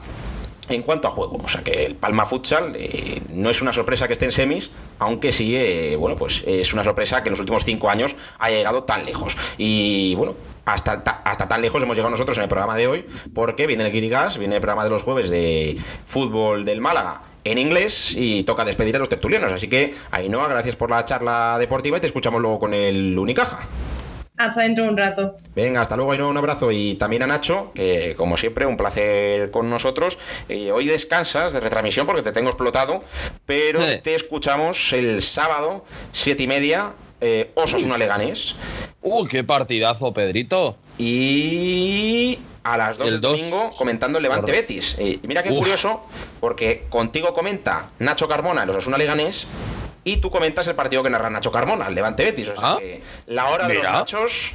en 0.70 0.82
cuanto 0.84 1.08
a 1.08 1.12
juego. 1.12 1.40
O 1.44 1.48
sea 1.48 1.64
que 1.64 1.86
el 1.86 1.96
Palma 1.96 2.26
Futsal 2.26 2.74
eh, 2.76 3.22
no 3.30 3.50
es 3.50 3.62
una 3.62 3.74
sorpresa 3.74 4.08
que 4.08 4.14
esté 4.14 4.26
en 4.26 4.32
semis, 4.32 4.72
aunque 5.00 5.32
sí, 5.32 5.56
eh, 5.56 5.96
bueno, 5.98 6.16
pues 6.16 6.44
es 6.46 6.74
una 6.74 6.84
sorpresa 6.84 7.24
que 7.24 7.30
en 7.30 7.32
los 7.32 7.40
últimos 7.40 7.64
cinco 7.64 7.90
años 7.90 8.16
haya 8.40 8.58
llegado 8.58 8.84
tan 8.84 9.06
lejos. 9.06 9.38
Y 9.58 10.16
bueno, 10.16 10.36
hasta, 10.66 10.94
hasta 11.24 11.48
tan 11.48 11.62
lejos 11.62 11.82
hemos 11.84 11.96
llegado 11.96 12.12
nosotros 12.12 12.38
en 12.38 12.44
el 12.44 12.50
programa 12.50 12.76
de 12.76 12.88
hoy, 12.88 13.06
porque 13.34 13.68
viene 13.68 13.86
el 13.86 13.92
Guirigas, 13.92 14.38
viene 14.38 14.56
el 14.56 14.62
programa 14.62 14.84
de 14.84 14.90
los 14.90 15.04
jueves 15.04 15.30
de 15.30 15.78
fútbol 16.06 16.66
del 16.66 16.82
Málaga 16.82 17.24
en 17.44 17.58
inglés 17.58 18.14
y 18.16 18.44
toca 18.44 18.66
despedir 18.66 18.96
a 18.96 19.00
los 19.00 19.10
tertulianos. 19.10 19.52
Así 19.52 19.68
que, 19.68 19.96
Ainhoa, 20.12 20.48
gracias 20.48 20.76
por 20.76 20.90
la 20.90 21.04
charla 21.06 21.58
deportiva 21.60 21.98
y 21.98 22.02
te 22.02 22.08
escuchamos 22.08 22.42
luego 22.42 22.60
con 22.60 22.74
el 22.74 23.18
Unicaja. 23.18 23.60
Hasta 24.38 24.62
dentro 24.62 24.86
de 24.86 24.90
un 24.90 24.98
rato. 24.98 25.38
Venga, 25.56 25.82
hasta 25.82 25.96
luego, 25.96 26.16
y 26.16 26.20
un 26.20 26.38
abrazo. 26.38 26.72
Y 26.72 26.96
también 26.96 27.24
a 27.24 27.28
Nacho, 27.28 27.72
que 27.76 28.16
como 28.18 28.38
siempre, 28.38 28.66
un 28.66 28.78
placer 28.78 29.52
con 29.52 29.70
nosotros. 29.70 30.18
Eh, 30.50 30.72
hoy 30.72 30.86
descansas 30.86 31.54
de 31.54 31.60
retransmisión 31.60 32.08
porque 32.08 32.24
te 32.24 32.32
tengo 32.32 32.50
explotado, 32.50 33.04
pero 33.46 33.82
te 34.02 34.16
escuchamos 34.16 34.94
el 34.94 35.22
sábado, 35.22 35.86
siete 36.12 36.44
y 36.44 36.48
media, 36.48 36.94
eh, 37.20 37.52
Osasuna 37.54 37.98
Leganés. 37.98 38.56
¡Uh, 39.02 39.26
qué 39.28 39.44
partidazo, 39.44 40.14
Pedrito! 40.14 40.78
Y 40.98 42.40
a 42.64 42.78
las 42.78 42.98
2 42.98 43.12
del 43.12 43.22
domingo 43.22 43.70
comentando 43.78 44.18
el 44.18 44.24
Levante 44.24 44.52
Betis. 44.52 44.96
Y 45.00 45.20
mira 45.24 45.44
qué 45.44 45.50
curioso, 45.50 46.02
porque 46.40 46.86
contigo 46.90 47.34
comenta 47.34 47.90
Nacho 48.00 48.28
Carmona, 48.28 48.66
los 48.66 48.78
Osasuna 48.78 48.98
Leganés, 48.98 49.46
y 50.04 50.18
tú 50.18 50.32
comentas 50.32 50.68
el 50.68 50.76
partido 50.76 51.04
que 51.04 51.10
narra 51.10 51.30
Nacho 51.30 51.52
Carmona, 51.52 51.88
el 51.88 51.96
Levante 51.96 52.24
Betis. 52.24 52.50
O 52.50 52.58
sea 52.58 52.74
ah, 52.74 52.78
que 52.80 53.02
la 53.28 53.50
hora 53.50 53.68
de 53.68 53.76
los 53.76 53.84
Nachos 53.84 54.54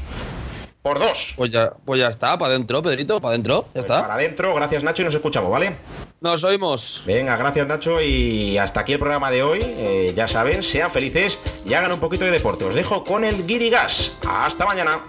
por 0.87 1.01
dos. 1.01 1.35
Pues 1.37 1.51
ya, 1.51 1.73
pues 1.85 1.99
ya 1.99 2.09
está, 2.09 2.39
para 2.39 2.53
adentro, 2.53 2.81
Pedrito, 2.81 3.21
para 3.21 3.31
adentro, 3.31 3.65
ya 3.67 3.73
pues 3.73 3.85
está. 3.87 4.03
Para 4.03 4.15
adentro, 4.15 4.55
gracias 4.55 4.85
Nacho 4.85 5.03
y 5.03 5.05
nos 5.07 5.15
escuchamos, 5.15 5.51
¿vale? 5.51 5.75
Nos 6.21 6.45
oímos. 6.45 7.03
Venga, 7.05 7.37
gracias 7.37 7.67
Nacho 7.67 8.01
y 8.01 8.57
hasta 8.57 8.81
aquí 8.81 8.93
el 8.93 9.01
programa 9.01 9.31
de 9.33 9.43
hoy. 9.43 9.59
Eh, 9.63 10.13
ya 10.17 10.29
saben, 10.29 10.63
sean 10.63 10.91
felices 10.91 11.41
y 11.65 11.75
hagan 11.75 11.93
un 11.93 11.99
poquito 11.99 12.25
de 12.25 12.31
deporte. 12.31 12.65
Os 12.65 12.75
dejo 12.75 13.03
con 13.03 13.25
el 13.25 13.47
Guirigas. 13.47 14.13
Hasta 14.29 14.65
mañana. 14.65 15.01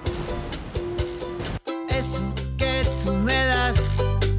Eso 1.90 2.22
que 2.58 2.84
tú 3.06 3.14
me 3.14 3.46
das 3.46 3.76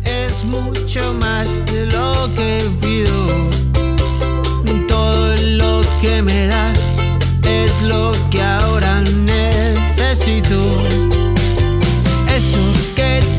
es 0.05 0.45
mucho 0.45 1.15
más 1.15 1.67
de 1.67 1.87
lo 1.87 2.29
que 2.35 2.65
pido 2.81 3.58
que 6.01 6.23
me 6.23 6.47
das 6.47 6.79
es 7.45 7.83
lo 7.83 8.13
que 8.31 8.43
ahora 8.43 9.03
necesito. 9.03 10.61
Eso 12.35 12.59
que 12.95 13.38